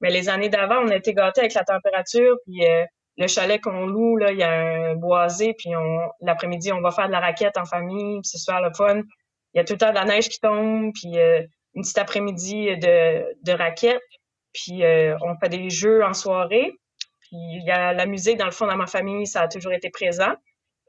Mais 0.00 0.10
les 0.10 0.28
années 0.28 0.48
d'avant, 0.48 0.80
on 0.82 0.88
a 0.88 0.96
été 0.96 1.14
gâtés 1.14 1.42
avec 1.42 1.54
la 1.54 1.62
température. 1.62 2.34
Puis 2.44 2.64
le 3.18 3.26
chalet 3.26 3.60
qu'on 3.60 3.86
loue, 3.86 4.16
là, 4.16 4.30
il 4.30 4.38
y 4.38 4.42
a 4.44 4.52
un 4.52 4.94
boisé, 4.94 5.52
puis 5.58 5.74
on 5.76 5.98
l'après-midi, 6.20 6.72
on 6.72 6.80
va 6.80 6.92
faire 6.92 7.08
de 7.08 7.12
la 7.12 7.20
raquette 7.20 7.58
en 7.58 7.64
famille, 7.64 8.20
puis 8.20 8.24
c'est 8.24 8.38
super 8.38 8.62
le 8.62 8.70
fun. 8.72 9.02
Il 9.54 9.58
y 9.58 9.60
a 9.60 9.64
tout 9.64 9.74
le 9.74 9.78
temps 9.78 9.90
de 9.90 9.96
la 9.96 10.04
neige 10.04 10.28
qui 10.28 10.38
tombe, 10.38 10.92
puis 10.94 11.18
euh, 11.18 11.42
une 11.74 11.82
petite 11.82 11.98
après-midi 11.98 12.76
de, 12.78 13.34
de 13.42 13.52
raquette, 13.52 14.00
puis 14.52 14.84
euh, 14.84 15.16
on 15.22 15.36
fait 15.36 15.48
des 15.48 15.68
jeux 15.68 16.04
en 16.04 16.14
soirée. 16.14 16.72
Puis 17.28 17.36
il 17.36 17.64
y 17.64 17.70
a 17.70 17.92
la 17.92 18.06
musique, 18.06 18.38
dans 18.38 18.46
le 18.46 18.50
fond, 18.50 18.66
dans 18.66 18.76
ma 18.76 18.86
famille, 18.86 19.26
ça 19.26 19.42
a 19.42 19.48
toujours 19.48 19.72
été 19.72 19.90
présent. 19.90 20.32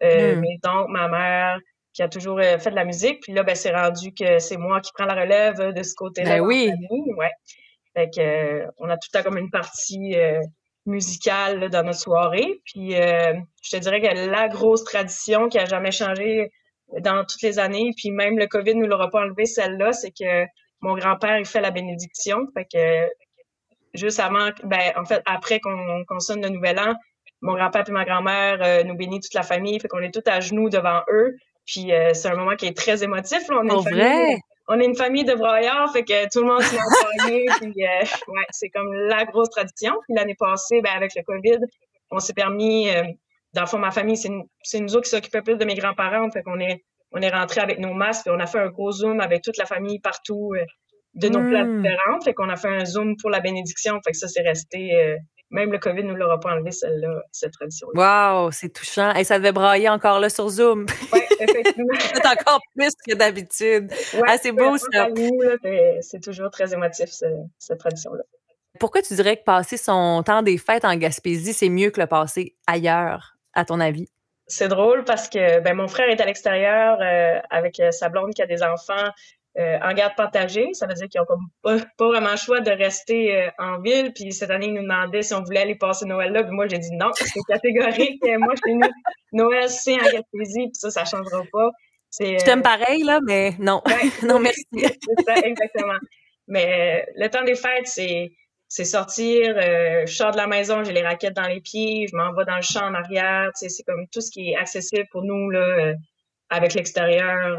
Euh. 0.03 0.35
Mes 0.35 0.59
oncles, 0.65 0.91
ma 0.91 1.07
mère, 1.07 1.59
qui 1.93 2.01
a 2.01 2.09
toujours 2.09 2.39
fait 2.39 2.69
de 2.69 2.75
la 2.75 2.85
musique. 2.85 3.21
Puis 3.21 3.33
là, 3.33 3.43
ben, 3.43 3.55
c'est 3.55 3.75
rendu 3.75 4.13
que 4.13 4.39
c'est 4.39 4.57
moi 4.57 4.79
qui 4.79 4.91
prends 4.93 5.05
la 5.05 5.15
relève 5.15 5.73
de 5.73 5.83
ce 5.83 5.93
côté-là. 5.95 6.37
Ben 6.37 6.41
oui. 6.41 6.71
Ouais. 7.17 7.31
Fait 7.93 8.09
que, 8.09 8.65
on 8.77 8.89
a 8.89 8.95
tout 8.97 9.09
le 9.13 9.19
temps 9.19 9.23
comme 9.23 9.37
une 9.37 9.49
partie 9.49 10.15
musicale 10.89 11.69
dans 11.69 11.83
notre 11.83 11.99
soirée. 11.99 12.61
Puis 12.65 12.95
euh, 12.95 13.33
je 13.63 13.69
te 13.71 13.77
dirais 13.77 14.01
que 14.01 14.29
la 14.29 14.47
grosse 14.47 14.83
tradition 14.83 15.47
qui 15.47 15.59
a 15.59 15.65
jamais 15.65 15.91
changé 15.91 16.51
dans 16.99 17.23
toutes 17.25 17.41
les 17.41 17.59
années, 17.59 17.91
puis 17.95 18.11
même 18.11 18.37
le 18.37 18.47
COVID 18.47 18.75
ne 18.75 18.85
l'aura 18.85 19.09
pas 19.09 19.21
enlevé 19.21 19.45
celle-là, 19.45 19.93
c'est 19.93 20.11
que 20.11 20.45
mon 20.81 20.95
grand-père 20.95 21.37
il 21.37 21.45
fait 21.45 21.61
la 21.61 21.71
bénédiction. 21.71 22.47
Fait 22.53 22.65
que 22.65 23.09
juste 23.93 24.19
avant, 24.19 24.49
ben 24.63 24.93
en 24.95 25.05
fait 25.05 25.21
après 25.25 25.59
qu'on 25.59 26.03
qu 26.07 26.19
sonne 26.19 26.41
le 26.41 26.49
nouvel 26.49 26.79
an, 26.79 26.93
mon 27.41 27.53
grand-père 27.53 27.85
et 27.87 27.91
ma 27.91 28.05
grand-mère 28.05 28.59
euh, 28.61 28.83
nous 28.83 28.95
bénissent 28.95 29.29
toute 29.29 29.33
la 29.33 29.43
famille, 29.43 29.79
fait 29.79 29.87
qu'on 29.87 30.01
est 30.01 30.13
tous 30.13 30.29
à 30.29 30.39
genoux 30.39 30.69
devant 30.69 31.01
eux. 31.09 31.35
Puis 31.65 31.93
euh, 31.93 32.13
c'est 32.13 32.29
un 32.29 32.35
moment 32.35 32.55
qui 32.55 32.65
est 32.65 32.75
très 32.75 33.03
émotif. 33.03 33.47
Là. 33.49 33.61
On 33.61 33.67
est 33.67 33.91
vrai? 33.91 34.39
on 34.69 34.79
est 34.79 34.85
une 34.85 34.95
famille 34.95 35.25
de 35.25 35.33
broyards, 35.33 35.91
fait 35.91 36.03
que 36.03 36.29
tout 36.31 36.41
le 36.41 36.45
monde 36.45 36.61
s'est 36.61 36.77
envoyé, 36.77 37.45
puis 37.59 37.73
euh, 37.83 38.05
ouais, 38.27 38.45
c'est 38.51 38.69
comme 38.69 38.93
la 38.93 39.25
grosse 39.25 39.49
tradition. 39.49 39.93
Puis 40.05 40.15
l'année 40.15 40.35
passée, 40.35 40.81
ben, 40.81 40.91
avec 40.95 41.11
le 41.15 41.23
COVID, 41.23 41.57
on 42.11 42.19
s'est 42.19 42.33
permis, 42.33 42.87
euh, 42.89 43.03
dans 43.53 43.61
le 43.61 43.67
fond, 43.67 43.79
ma 43.79 43.89
famille, 43.89 44.15
c'est, 44.15 44.79
nous 44.79 44.95
autres 44.95 45.05
qui 45.05 45.09
s'occupaient 45.09 45.41
plus 45.41 45.57
de 45.57 45.65
mes 45.65 45.73
grands-parents, 45.73 46.29
fait 46.29 46.43
qu'on 46.43 46.59
est, 46.59 46.85
on 47.11 47.21
est 47.21 47.31
rentré 47.31 47.61
avec 47.61 47.79
nos 47.79 47.93
masques, 47.95 48.25
puis 48.25 48.35
on 48.35 48.39
a 48.39 48.45
fait 48.45 48.59
un 48.59 48.69
gros 48.69 48.91
zoom 48.91 49.19
avec 49.21 49.41
toute 49.41 49.57
la 49.57 49.65
famille 49.65 49.99
partout, 49.99 50.53
euh, 50.55 50.63
de 51.15 51.29
nos 51.29 51.47
places 51.49 51.67
hmm. 51.67 51.81
différentes, 51.81 52.23
fait 52.23 52.33
qu'on 52.33 52.49
a 52.49 52.55
fait 52.55 52.69
un 52.69 52.85
zoom 52.85 53.15
pour 53.17 53.29
la 53.29 53.39
bénédiction, 53.39 53.99
fait 54.05 54.11
que 54.11 54.17
ça, 54.17 54.27
c'est 54.27 54.41
resté 54.41 55.17
même 55.51 55.71
le 55.71 55.79
COVID 55.79 56.03
ne 56.03 56.13
l'aura 56.13 56.39
pas 56.39 56.51
enlevé, 56.51 56.71
celle-là, 56.71 57.23
cette 57.31 57.53
tradition-là. 57.53 58.43
Wow, 58.43 58.51
c'est 58.51 58.69
touchant. 58.69 59.13
Et 59.15 59.23
ça 59.23 59.39
devait 59.39 59.51
brailler 59.51 59.89
encore 59.89 60.19
là 60.19 60.29
sur 60.29 60.47
Zoom. 60.49 60.85
Oui, 61.11 61.21
effectivement. 61.39 61.93
c'est 62.13 62.25
encore 62.25 62.61
plus 62.75 62.91
que 63.07 63.15
d'habitude. 63.15 63.91
ah, 64.27 64.37
c'est 64.37 64.51
beau, 64.51 64.77
ça. 64.77 65.07
C'est 66.01 66.21
toujours 66.21 66.51
très 66.51 66.73
émotif, 66.73 67.09
cette 67.09 67.79
tradition-là. 67.79 68.23
Pourquoi 68.79 69.01
tu 69.01 69.15
dirais 69.15 69.37
que 69.37 69.43
passer 69.43 69.77
son 69.77 70.21
temps 70.23 70.43
des 70.43 70.57
fêtes 70.57 70.85
en 70.85 70.95
Gaspésie, 70.95 71.53
c'est 71.53 71.69
mieux 71.69 71.89
que 71.89 71.99
le 71.99 72.07
passer 72.07 72.55
ailleurs, 72.67 73.35
à 73.53 73.65
ton 73.65 73.79
avis? 73.79 74.07
C'est 74.45 74.67
drôle 74.67 75.03
parce 75.03 75.29
que 75.29 75.59
ben, 75.59 75.75
mon 75.75 75.87
frère 75.87 76.09
est 76.09 76.21
à 76.21 76.25
l'extérieur 76.25 76.99
euh, 77.01 77.39
avec 77.51 77.79
euh, 77.79 77.91
sa 77.91 78.09
blonde 78.09 78.33
qui 78.33 78.41
a 78.41 78.47
des 78.47 78.63
enfants. 78.63 79.09
Euh, 79.59 79.77
en 79.81 79.93
garde 79.93 80.15
partagée. 80.15 80.69
Ça 80.71 80.87
veut 80.87 80.93
dire 80.93 81.09
qu'ils 81.09 81.19
ont 81.19 81.25
comme 81.25 81.47
pas, 81.61 81.75
vraiment 81.99 82.31
le 82.31 82.37
choix 82.37 82.61
de 82.61 82.71
rester 82.71 83.35
euh, 83.35 83.49
en 83.57 83.81
ville. 83.81 84.13
Puis 84.13 84.31
cette 84.31 84.51
année, 84.51 84.67
ils 84.67 84.73
nous 84.73 84.83
demandaient 84.83 85.21
si 85.21 85.33
on 85.33 85.43
voulait 85.43 85.59
aller 85.61 85.75
passer 85.75 86.05
Noël 86.05 86.31
là. 86.31 86.43
Puis 86.43 86.53
moi, 86.53 86.67
j'ai 86.67 86.77
dit 86.77 86.91
non, 86.93 87.09
c'est 87.13 87.27
catégorique. 87.45 88.21
moi, 88.39 88.53
chez 88.65 88.73
nous, 88.73 88.87
Noël, 89.33 89.67
c'est 89.67 89.95
en 89.95 90.03
Gaspésie. 90.03 90.67
Puis 90.67 90.75
ça, 90.75 90.91
ça 90.91 91.03
changera 91.03 91.43
pas. 91.51 91.71
Je 92.17 92.41
t'aime 92.45 92.59
euh, 92.59 92.61
pareil, 92.61 93.03
là, 93.03 93.19
mais 93.21 93.51
non. 93.59 93.81
non, 94.23 94.39
merci. 94.39 94.65
c'est 94.71 95.25
ça, 95.25 95.35
exactement. 95.43 95.99
Mais 96.47 97.05
le 97.17 97.27
temps 97.27 97.43
des 97.43 97.55
fêtes, 97.55 97.87
c'est 97.87 98.31
c'est 98.71 98.85
sortir, 98.85 99.55
je 99.59 100.13
sors 100.13 100.29
de 100.29 100.37
la 100.37 100.45
maison, 100.45 100.83
j'ai 100.83 100.93
les 100.93 101.01
raquettes 101.01 101.35
dans 101.35 101.47
les 101.47 101.59
pieds, 101.59 102.05
je 102.07 102.15
m'en 102.15 102.31
vais 102.33 102.45
dans 102.45 102.55
le 102.55 102.61
champ 102.61 102.85
en 102.85 102.93
arrière, 102.93 103.49
c'est 103.55 103.83
comme 103.83 104.05
tout 104.11 104.21
ce 104.21 104.29
qui 104.29 104.51
est 104.51 104.55
accessible 104.55 105.07
pour 105.11 105.23
nous 105.23 105.49
là, 105.49 105.93
avec 106.51 106.75
l'extérieur. 106.75 107.57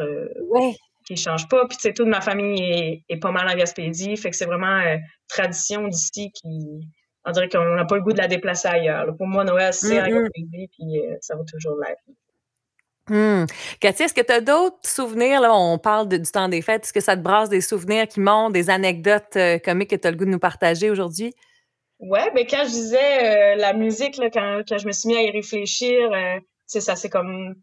ouais 0.51 0.73
qui 1.17 1.23
change 1.23 1.49
pas. 1.49 1.67
Puis, 1.67 1.77
tu 1.77 1.83
sais, 1.83 1.93
toute 1.93 2.07
ma 2.07 2.21
famille 2.21 3.03
est, 3.09 3.17
pas 3.17 3.33
mal 3.33 3.49
en 3.49 3.55
Gaspésie. 3.55 4.17
Fait 4.17 4.31
que 4.31 4.37
c'est 4.37 4.47
vraiment 4.47 4.79
euh, 4.79 4.97
tradition 5.29 5.89
d'ici 5.89 6.31
qui. 6.33 6.81
On 7.25 7.33
dirait 7.33 7.49
qu'on 7.49 7.75
n'a 7.75 7.85
pas 7.85 7.97
le 7.97 8.03
goût 8.03 8.13
de 8.13 8.19
la 8.19 8.29
déplacer 8.29 8.69
ailleurs. 8.69 9.15
Pour 9.17 9.27
moi, 9.27 9.45
Noël, 9.45 9.75
c'est 9.75 10.01
en 10.01 10.05
mm-hmm. 10.05 10.23
Gaspésie, 10.23 10.69
puis 10.73 11.01
euh, 11.01 11.17
ça 11.21 11.37
va 11.37 11.43
toujours 11.45 11.79
l'être. 11.79 12.01
Hum. 13.11 13.47
Cathy, 13.81 14.05
est-ce 14.05 14.15
que 14.15 14.21
tu 14.21 14.33
as 14.33 14.41
d'autres 14.41 14.89
souvenirs? 14.89 15.41
Là, 15.41 15.55
on 15.55 15.79
parle 15.79 16.09
du 16.09 16.23
temps 16.23 16.49
des 16.49 16.63
fêtes. 16.63 16.85
Est-ce 16.85 16.93
que 16.93 17.01
ça 17.01 17.17
te 17.17 17.23
brasse 17.23 17.49
des 17.49 17.61
souvenirs 17.61 18.07
qui 18.07 18.21
montent, 18.21 18.53
des 18.53 18.71
anecdotes 18.71 19.37
euh, 19.37 19.59
comiques 19.59 19.91
que 19.91 19.97
tu 19.97 20.07
as 20.07 20.13
le 20.13 20.17
goût 20.17 20.25
de 20.25 20.31
nous 20.31 20.39
partager 20.39 20.91
aujourd'hui? 20.91 21.35
Ouais, 21.99 22.31
mais 22.35 22.45
ben, 22.45 22.47
quand 22.51 22.65
je 22.65 22.71
disais 22.71 23.57
la 23.57 23.75
musique, 23.75 24.17
là, 24.17 24.31
quand, 24.31 24.63
quand, 24.67 24.79
je 24.79 24.87
me 24.87 24.93
suis 24.93 25.09
mis 25.09 25.17
à 25.17 25.23
y 25.23 25.31
réfléchir, 25.31 26.11
sais, 26.71 26.81
ça 26.81 26.97
c'est 26.97 27.11
comme 27.11 27.57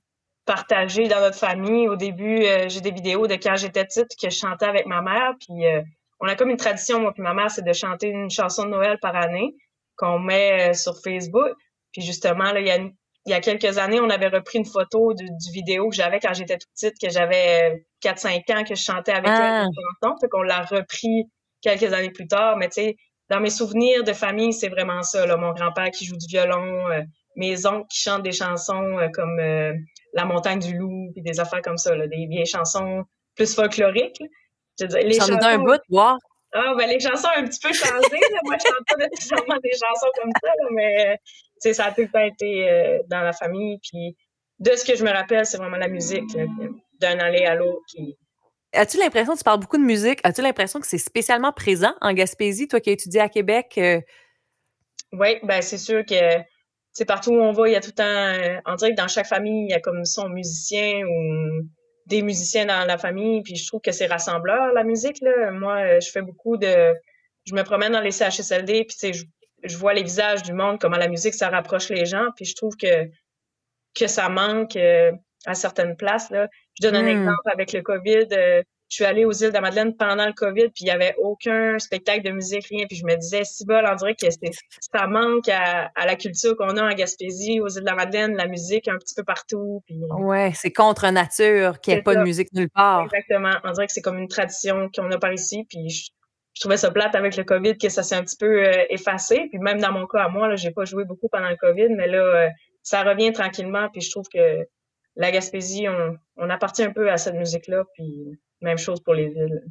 partagé 0.48 1.08
dans 1.08 1.20
notre 1.20 1.38
famille. 1.38 1.88
Au 1.88 1.96
début, 1.96 2.44
euh, 2.46 2.68
j'ai 2.70 2.82
des 2.82 2.92
vidéos 2.92 3.28
de 3.28 3.36
quand 3.36 3.56
j'étais 3.56 3.86
petite 3.86 4.10
que 4.20 4.30
je 4.30 4.36
chantais 4.36 4.66
avec 4.66 4.88
ma 4.88 5.02
mère. 5.04 5.34
Puis 5.40 5.68
euh, 5.68 5.82
on 6.20 6.28
a 6.28 6.36
comme 6.36 6.50
une 6.50 6.58
tradition, 6.58 7.00
moi 7.00 7.14
puis 7.14 7.22
ma 7.22 7.36
mère, 7.36 7.52
c'est 7.52 7.64
de 7.64 7.74
chanter 7.74 8.08
une 8.08 8.32
chanson 8.32 8.64
de 8.64 8.70
Noël 8.70 8.98
par 9.00 9.16
année 9.16 9.54
qu'on 9.96 10.18
met 10.18 10.70
euh, 10.70 10.74
sur 10.74 10.96
Facebook. 11.04 11.52
Puis 11.92 12.02
justement, 12.02 12.52
là, 12.52 12.60
il 12.60 12.68
y 12.68 12.72
a, 12.72 12.78
il 12.78 13.32
y 13.32 13.34
a 13.34 13.42
quelques 13.42 13.78
années, 13.78 14.00
on 14.00 14.10
avait 14.10 14.30
repris 14.30 14.58
une 14.58 14.66
photo 14.66 15.14
du, 15.14 15.52
vidéo 15.52 15.90
que 15.90 15.96
j'avais 15.96 16.20
quand 16.20 16.34
j'étais 16.34 16.58
toute 16.58 16.72
petite, 16.72 16.96
que 17.02 17.10
j'avais 17.12 17.84
4-5 18.02 18.58
ans, 18.58 18.64
que 18.64 18.74
je 18.74 18.82
chantais 18.82 19.12
avec 19.12 19.30
ah. 19.30 19.66
elle. 19.66 20.10
Fait 20.22 20.28
qu'on 20.30 20.44
l'a 20.44 20.62
repris 20.62 21.26
quelques 21.62 21.94
années 21.94 22.12
plus 22.12 22.28
tard. 22.28 22.58
Mais 22.58 22.70
tu 22.70 22.82
sais, 22.82 22.96
dans 23.30 23.42
mes 23.42 23.50
souvenirs 23.50 24.04
de 24.06 24.14
famille, 24.14 24.54
c'est 24.54 24.70
vraiment 24.70 25.04
ça. 25.04 25.26
Là. 25.26 25.36
Mon 25.36 25.52
grand-père 25.52 25.92
qui 25.92 26.06
joue 26.06 26.16
du 26.16 26.28
violon, 26.28 26.88
mes 27.36 27.66
oncles 27.66 27.88
qui 27.90 28.00
chantent 28.00 28.24
des 28.24 28.32
chansons 28.32 28.98
comme 29.14 29.40
la 30.14 30.26
montagne 30.26 30.60
du 30.60 30.78
loup, 30.78 31.12
puis 31.14 31.22
des 31.22 31.40
affaires 31.40 31.62
comme 31.62 31.78
ça, 31.78 31.96
là, 31.96 32.08
des 32.08 32.26
vieilles 32.28 32.46
chansons 32.46 33.04
plus 33.36 33.54
folkloriques. 33.54 34.22
Je 34.80 34.86
veux 34.86 34.90
dire, 34.90 35.00
les 35.00 35.14
chansons... 35.14 35.38
un 35.42 35.60
bout, 35.60 35.82
voir. 35.90 36.18
Ah, 36.54 36.74
ben 36.78 36.88
les 36.88 37.00
chansons 37.00 37.28
ont 37.28 37.40
un 37.40 37.46
petit 37.46 37.60
peu 37.60 37.74
changé. 37.74 38.20
Moi, 38.44 38.56
je 38.60 38.68
chante 38.68 38.88
pas 38.88 39.06
nécessairement 39.10 39.58
des 39.62 39.72
chansons 39.72 40.12
comme 40.22 40.32
ça, 40.42 40.48
là, 40.48 40.70
mais 40.72 41.74
ça 41.74 41.86
a 41.86 41.92
tout 41.92 42.02
le 42.02 42.08
temps 42.08 42.24
été 42.24 42.70
euh, 42.70 43.00
dans 43.10 43.22
la 43.22 43.34
famille. 43.34 43.80
Puis 43.80 44.16
de 44.60 44.72
ce 44.72 44.86
que 44.86 44.96
je 44.96 45.04
me 45.04 45.12
rappelle, 45.12 45.46
c'est 45.46 45.58
vraiment 45.58 45.78
la 45.78 45.90
musique, 45.90 46.26
d'un 47.00 47.20
aller 47.20 47.46
à 47.46 47.56
l'autre 47.56 47.82
qui, 47.88 48.18
As-tu 48.74 48.98
l'impression, 48.98 49.36
tu 49.36 49.44
parles 49.44 49.60
beaucoup 49.60 49.78
de 49.78 49.84
musique, 49.84 50.20
as-tu 50.24 50.42
l'impression 50.42 50.80
que 50.80 50.88
c'est 50.88 50.98
spécialement 50.98 51.54
présent 51.54 51.94
en 52.02 52.14
Gaspésie, 52.14 52.68
toi 52.68 52.80
qui 52.80 52.90
as 52.90 52.94
étudié 52.94 53.22
à 53.22 53.30
Québec? 53.30 53.74
Euh? 53.78 54.02
Oui, 55.14 55.40
ben 55.44 55.62
c'est 55.62 55.78
sûr 55.78 56.06
que 56.06 56.40
c'est 56.98 57.06
partout 57.06 57.30
où 57.30 57.40
on 57.40 57.52
va, 57.52 57.70
il 57.70 57.74
y 57.74 57.76
a 57.76 57.80
tout 57.80 57.92
le 57.92 57.94
temps, 57.94 58.04
euh, 58.04 58.60
on 58.66 58.74
dirait 58.74 58.90
que 58.90 58.96
dans 58.96 59.08
chaque 59.08 59.28
famille, 59.28 59.66
il 59.66 59.70
y 59.70 59.74
a 59.76 59.80
comme 59.80 60.04
son 60.04 60.30
musicien 60.30 61.06
ou 61.06 61.62
des 62.08 62.24
musiciens 62.24 62.66
dans 62.66 62.86
la 62.86 62.98
famille, 62.98 63.44
puis 63.44 63.56
je 63.56 63.68
trouve 63.68 63.82
que 63.82 63.92
c'est 63.92 64.08
rassembleur, 64.08 64.74
la 64.74 64.84
musique, 64.84 65.22
là. 65.22 65.52
Moi, 65.52 65.76
euh, 65.76 66.00
je 66.00 66.10
fais 66.10 66.24
beaucoup 66.24 66.58
de, 66.58 66.96
je 67.46 67.54
me 67.54 67.62
promène 67.62 67.92
dans 67.92 68.02
les 68.02 68.10
CHSLD, 68.10 68.86
puis 68.86 68.98
tu 69.00 69.14
sais, 69.14 69.28
je, 69.64 69.78
vois 69.78 69.94
les 69.94 70.02
visages 70.02 70.42
du 70.42 70.54
monde, 70.54 70.80
comment 70.80 70.98
la 70.98 71.08
musique, 71.08 71.36
ça 71.36 71.50
rapproche 71.50 71.90
les 71.90 72.08
gens, 72.08 72.30
puis 72.36 72.46
je 72.46 72.56
trouve 72.56 72.76
que, 72.76 73.12
que 73.94 74.08
ça 74.08 74.28
manque 74.28 74.76
euh, 74.76 75.12
à 75.46 75.54
certaines 75.54 75.98
places, 75.98 76.32
là. 76.32 76.48
Je 76.82 76.88
donne 76.88 76.96
un 76.96 77.04
hmm. 77.04 77.20
exemple 77.20 77.52
avec 77.54 77.74
le 77.74 77.84
COVID, 77.84 78.28
je 78.90 78.96
suis 78.96 79.06
allée 79.06 79.26
aux 79.26 79.34
îles 79.34 79.50
de 79.50 79.54
la 79.54 79.62
Madeleine 79.62 79.96
pendant 79.96 80.26
le 80.26 80.34
COVID, 80.34 80.70
puis 80.70 80.86
il 80.86 80.88
y 80.88 80.92
avait 80.92 81.14
aucun 81.18 81.78
spectacle 81.78 82.24
de 82.24 82.32
musique, 82.32 82.68
rien. 82.68 82.86
Puis 82.88 82.98
je 82.98 83.06
me 83.06 83.16
disais, 83.18 83.44
si 83.44 83.66
bol, 83.66 83.86
on 83.86 83.96
dirait 83.96 84.16
que 84.16 84.28
ça 84.30 85.08
manque 85.08 85.50
à, 85.50 85.92
la 86.06 86.16
culture 86.16 86.56
qu'on 86.56 86.78
a 86.78 86.84
en 86.84 86.96
Gaspésie, 86.96 87.60
aux 87.60 87.68
îles 87.68 87.82
de 87.82 87.86
la 87.86 87.96
Madeleine, 87.96 88.36
la 88.38 88.48
musique 88.48 88.88
un 88.88 88.98
petit 88.98 89.14
peu 89.14 89.24
partout. 89.24 89.84
Puis... 89.86 90.00
Ouais, 90.20 90.52
c'est 90.56 90.72
contre 90.72 91.10
nature 91.10 91.82
qu'il 91.82 91.94
n'y 91.94 92.00
ait 92.00 92.04
pas 92.04 92.16
de 92.16 92.24
musique 92.24 92.54
nulle 92.54 92.70
part. 92.70 93.04
Exactement. 93.04 93.56
On 93.66 93.72
dirait 93.72 93.88
que 93.88 93.94
c'est 93.94 94.02
comme 94.02 94.20
une 94.20 94.30
tradition 94.30 94.90
qu'on 94.96 95.12
a 95.12 95.18
par 95.18 95.34
ici, 95.34 95.66
puis 95.70 95.90
je, 95.90 96.10
trouvais 96.62 96.78
ça 96.78 96.90
plate 96.90 97.14
avec 97.14 97.36
le 97.36 97.44
COVID 97.44 97.78
que 97.78 97.90
ça 97.90 98.04
s'est 98.04 98.16
un 98.16 98.24
petit 98.24 98.38
peu 98.38 98.66
euh, 98.66 98.86
effacé. 98.90 99.48
Puis 99.50 99.60
même 99.60 99.80
dans 99.80 99.92
mon 99.92 100.08
cas 100.08 100.24
à 100.24 100.30
moi, 100.30 100.48
là, 100.48 100.56
j'ai 100.56 100.72
pas 100.72 100.86
joué 100.86 101.04
beaucoup 101.04 101.28
pendant 101.30 101.50
le 101.50 101.58
COVID, 101.58 101.90
mais 101.90 102.08
là, 102.08 102.20
euh, 102.20 102.50
ça 102.84 103.04
revient 103.04 103.34
tranquillement. 103.34 103.90
Puis 103.92 104.02
je 104.02 104.12
trouve 104.12 104.28
que 104.34 104.66
la 105.18 105.32
Gaspésie, 105.32 105.88
on, 105.90 106.16
on 106.38 106.50
appartient 106.50 106.84
un 106.84 106.92
peu 106.92 107.12
à 107.12 107.18
cette 107.18 107.36
musique-là. 107.36 107.84
Puis 107.94 108.40
même 108.62 108.78
chose 108.78 109.00
pour 109.02 109.14
les 109.14 109.30
villes. 109.30 109.64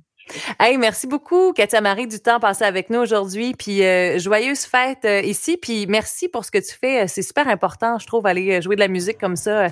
Hey, 0.59 0.77
merci 0.77 1.07
beaucoup, 1.07 1.53
Katia 1.53 1.81
Marie, 1.81 2.09
du 2.09 2.19
temps 2.19 2.41
passé 2.41 2.65
avec 2.65 2.91
nous 2.91 2.99
aujourd'hui. 2.99 3.55
Puis 3.55 3.85
euh, 3.85 4.19
joyeuse 4.19 4.65
fête 4.65 5.05
euh, 5.05 5.21
ici. 5.21 5.57
Puis 5.57 5.87
merci 5.87 6.29
pour 6.29 6.45
ce 6.45 6.51
que 6.51 6.59
tu 6.59 6.75
fais. 6.75 7.03
Euh, 7.03 7.07
c'est 7.07 7.23
super 7.23 7.47
important, 7.49 7.99
je 7.99 8.07
trouve, 8.07 8.27
aller 8.27 8.61
jouer 8.61 8.75
de 8.75 8.81
la 8.81 8.89
musique 8.89 9.19
comme 9.19 9.37
ça 9.37 9.69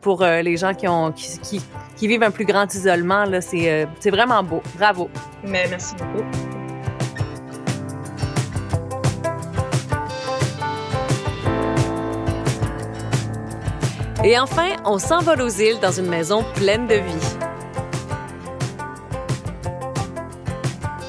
pour 0.00 0.24
les 0.24 0.56
gens 0.56 0.72
qui 0.72 0.88
ont 0.88 1.12
qui, 1.12 1.60
qui, 1.96 2.08
vivent 2.08 2.22
un 2.22 2.30
plus 2.30 2.46
grand 2.46 2.72
isolement. 2.74 3.24
Là, 3.24 3.40
c'est, 3.40 3.86
c'est 4.00 4.10
vraiment 4.10 4.42
beau. 4.42 4.62
Bravo. 4.76 5.10
Mais 5.44 5.66
merci 5.68 5.94
beaucoup. 5.96 6.24
Et 14.24 14.36
enfin, 14.38 14.70
on 14.84 14.98
s'envole 14.98 15.42
aux 15.42 15.48
îles 15.48 15.78
dans 15.80 15.92
une 15.92 16.08
maison 16.08 16.44
pleine 16.54 16.86
de 16.86 16.96
vie. 16.96 17.37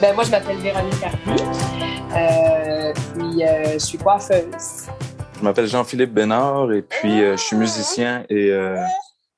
Ben, 0.01 0.15
moi, 0.15 0.23
je 0.23 0.31
m'appelle 0.31 0.57
Véronique 0.59 1.03
Arby. 1.03 1.41
Euh, 2.15 2.93
puis, 2.93 3.43
euh, 3.43 3.73
je 3.73 3.79
suis 3.79 3.97
coiffeuse. 3.97 4.88
Je 5.38 5.43
m'appelle 5.43 5.67
Jean-Philippe 5.67 6.13
Bénard 6.13 6.71
et 6.71 6.81
puis 6.81 7.21
euh, 7.21 7.35
je 7.35 7.43
suis 7.43 7.57
musicien 7.57 8.23
et 8.29 8.49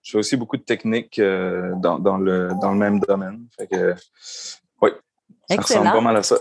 je 0.03 0.11
fais 0.11 0.17
aussi 0.19 0.37
beaucoup 0.37 0.57
de 0.57 0.61
techniques 0.61 1.19
dans, 1.19 1.97
dans, 1.97 2.17
le, 2.17 2.49
dans 2.61 2.71
le 2.71 2.77
même 2.77 2.99
domaine. 2.99 3.47
Fait 3.57 3.65
que, 3.65 3.95
oui, 4.83 4.91
ça 5.49 5.55
ressemble 5.61 5.91
pas 5.91 6.01
mal 6.01 6.17
à 6.17 6.23
ça. 6.23 6.37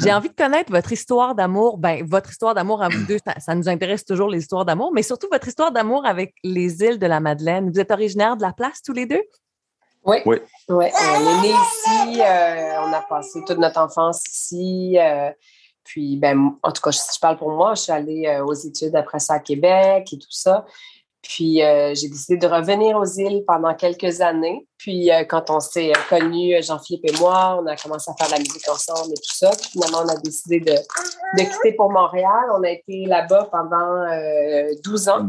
J'ai 0.00 0.12
envie 0.14 0.28
de 0.28 0.34
connaître 0.34 0.70
votre 0.70 0.92
histoire 0.92 1.34
d'amour. 1.34 1.78
Ben, 1.78 2.06
votre 2.06 2.30
histoire 2.30 2.54
d'amour 2.54 2.82
à 2.82 2.90
vous 2.90 3.04
deux, 3.06 3.18
ça, 3.38 3.54
nous 3.54 3.70
intéresse 3.70 4.04
toujours 4.04 4.28
les 4.28 4.40
histoires 4.40 4.66
d'amour, 4.66 4.92
mais 4.94 5.02
surtout 5.02 5.28
votre 5.32 5.48
histoire 5.48 5.72
d'amour 5.72 6.04
avec 6.04 6.34
les 6.44 6.82
îles 6.82 6.98
de 6.98 7.06
la 7.06 7.20
Madeleine. 7.20 7.70
Vous 7.70 7.80
êtes 7.80 7.90
originaire 7.90 8.36
de 8.36 8.42
la 8.42 8.52
place 8.52 8.82
tous 8.82 8.92
les 8.92 9.06
deux? 9.06 9.22
Oui. 10.04 10.18
oui. 10.26 10.36
Ouais. 10.68 10.92
On 10.94 11.20
est 11.20 11.42
né 11.42 11.50
ici, 11.50 12.20
euh, 12.20 12.82
on 12.82 12.92
a 12.92 13.02
passé 13.08 13.40
toute 13.46 13.58
notre 13.58 13.80
enfance 13.80 14.22
ici. 14.28 14.96
Euh, 14.98 15.30
puis, 15.84 16.16
ben, 16.16 16.56
en 16.62 16.72
tout 16.72 16.82
cas, 16.82 16.92
si 16.92 17.14
je 17.14 17.20
parle 17.20 17.36
pour 17.36 17.50
moi, 17.50 17.74
je 17.74 17.82
suis 17.82 17.92
allée 17.92 18.26
euh, 18.26 18.44
aux 18.44 18.54
études 18.54 18.94
après 18.96 19.18
ça 19.18 19.34
à 19.34 19.38
Québec 19.40 20.12
et 20.12 20.18
tout 20.18 20.30
ça. 20.30 20.64
Puis 21.22 21.62
euh, 21.62 21.94
j'ai 21.94 22.08
décidé 22.08 22.36
de 22.36 22.46
revenir 22.48 22.96
aux 22.96 23.04
îles 23.04 23.44
pendant 23.46 23.74
quelques 23.74 24.20
années. 24.20 24.66
Puis 24.76 25.12
euh, 25.12 25.22
quand 25.22 25.50
on 25.50 25.60
s'est 25.60 25.92
connus, 26.08 26.60
Jean-Philippe 26.62 27.08
et 27.08 27.16
moi, 27.20 27.60
on 27.62 27.66
a 27.66 27.76
commencé 27.76 28.10
à 28.10 28.14
faire 28.14 28.26
de 28.26 28.32
la 28.32 28.38
musique 28.40 28.68
ensemble 28.68 29.12
et 29.12 29.20
tout 29.20 29.36
ça. 29.36 29.50
Puis 29.50 29.70
finalement, 29.70 29.98
on 30.04 30.08
a 30.08 30.16
décidé 30.16 30.58
de, 30.58 30.72
de 30.72 31.42
quitter 31.42 31.74
pour 31.74 31.92
Montréal. 31.92 32.50
On 32.58 32.62
a 32.64 32.70
été 32.70 33.06
là-bas 33.06 33.48
pendant 33.52 34.04
12 34.82 35.08
euh, 35.08 35.12
ans. 35.12 35.28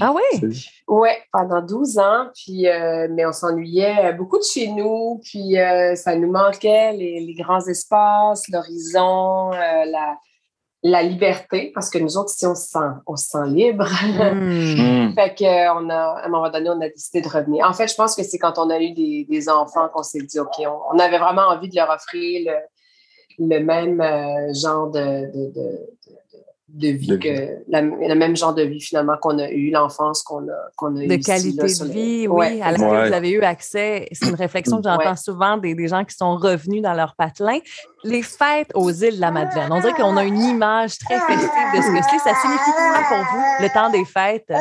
Ah 0.00 0.14
oui? 0.14 0.56
Oui, 0.88 1.10
pendant 1.30 1.60
12 1.60 1.98
ans. 1.98 2.28
Puis, 2.34 2.66
mais 3.10 3.26
on 3.26 3.32
s'ennuyait 3.32 4.14
beaucoup 4.14 4.38
de 4.38 4.44
chez 4.44 4.68
nous. 4.68 5.20
Puis 5.22 5.56
ça 5.96 6.16
nous 6.16 6.32
manquait 6.32 6.94
les, 6.94 7.20
les 7.20 7.34
grands 7.34 7.66
espaces, 7.66 8.48
l'horizon, 8.48 9.50
la 9.50 10.16
la 10.82 11.02
liberté, 11.02 11.72
parce 11.74 11.90
que 11.90 11.98
nous 11.98 12.16
autres, 12.16 12.30
si 12.30 12.46
on 12.46 12.54
se 12.54 12.68
sent, 12.68 12.78
on 13.06 13.16
se 13.16 13.28
sent 13.28 13.46
libre. 13.48 13.84
Hmm. 13.84 15.12
fait 15.14 15.34
que, 15.34 15.44
euh, 15.44 15.74
on 15.74 15.90
a, 15.90 15.94
à 15.94 16.26
un 16.26 16.28
moment 16.28 16.48
donné, 16.48 16.70
on 16.70 16.80
a 16.80 16.88
décidé 16.88 17.20
de 17.20 17.28
revenir. 17.28 17.66
En 17.66 17.72
fait, 17.74 17.88
je 17.88 17.94
pense 17.94 18.16
que 18.16 18.22
c'est 18.22 18.38
quand 18.38 18.58
on 18.58 18.70
a 18.70 18.80
eu 18.80 18.92
des, 18.92 19.26
des 19.28 19.48
enfants 19.48 19.88
qu'on 19.92 20.02
s'est 20.02 20.22
dit, 20.22 20.38
OK, 20.38 20.62
on, 20.92 20.98
avait 20.98 21.18
vraiment 21.18 21.48
envie 21.48 21.68
de 21.68 21.76
leur 21.76 21.90
offrir 21.90 22.50
le, 23.38 23.46
le 23.46 23.64
même 23.64 24.00
euh, 24.00 24.54
genre 24.54 24.90
de, 24.90 25.00
de, 25.00 25.52
de, 25.52 25.78
de 26.72 26.88
vie, 26.88 27.18
que 27.18 27.62
le 27.68 28.14
même 28.14 28.36
genre 28.36 28.54
de 28.54 28.62
vie 28.62 28.80
finalement 28.80 29.16
qu'on 29.20 29.38
a 29.38 29.48
eu, 29.48 29.70
l'enfance 29.70 30.22
qu'on 30.22 30.48
a, 30.48 30.70
qu'on 30.76 30.96
a 30.96 31.06
de 31.06 31.24
qualité 31.24 31.62
de 31.62 31.92
vie, 31.92 32.28
oui, 32.28 32.60
à 32.62 32.72
laquelle 32.72 33.08
vous 33.08 33.14
avez 33.14 33.30
eu 33.30 33.42
accès. 33.42 34.08
C'est 34.12 34.28
une 34.28 34.34
réflexion 34.34 34.78
que 34.78 34.84
j'entends 34.84 35.16
souvent 35.16 35.56
des, 35.56 35.74
des, 35.74 35.88
gens 35.88 36.04
qui 36.04 36.14
sont 36.14 36.36
revenus 36.36 36.82
dans 36.82 36.94
leur 36.94 37.14
patelin. 37.16 37.58
Les 38.04 38.22
fêtes 38.22 38.70
aux 38.74 38.90
îles 38.90 39.16
de 39.16 39.20
la 39.20 39.30
Madeleine, 39.30 39.70
on 39.70 39.80
dirait 39.80 39.92
qu'on 39.92 40.16
a 40.16 40.24
une 40.24 40.40
image 40.40 40.98
très 40.98 41.18
festive 41.18 41.48
de 41.74 41.82
ce 41.82 41.90
que 41.90 42.02
c'est. 42.02 42.30
Ça 42.30 42.34
signifie 42.40 42.70
quoi 42.72 43.02
pour 43.08 43.18
vous, 43.18 43.44
le 43.62 43.68
temps 43.72 43.90
des 43.90 44.04
fêtes? 44.04 44.52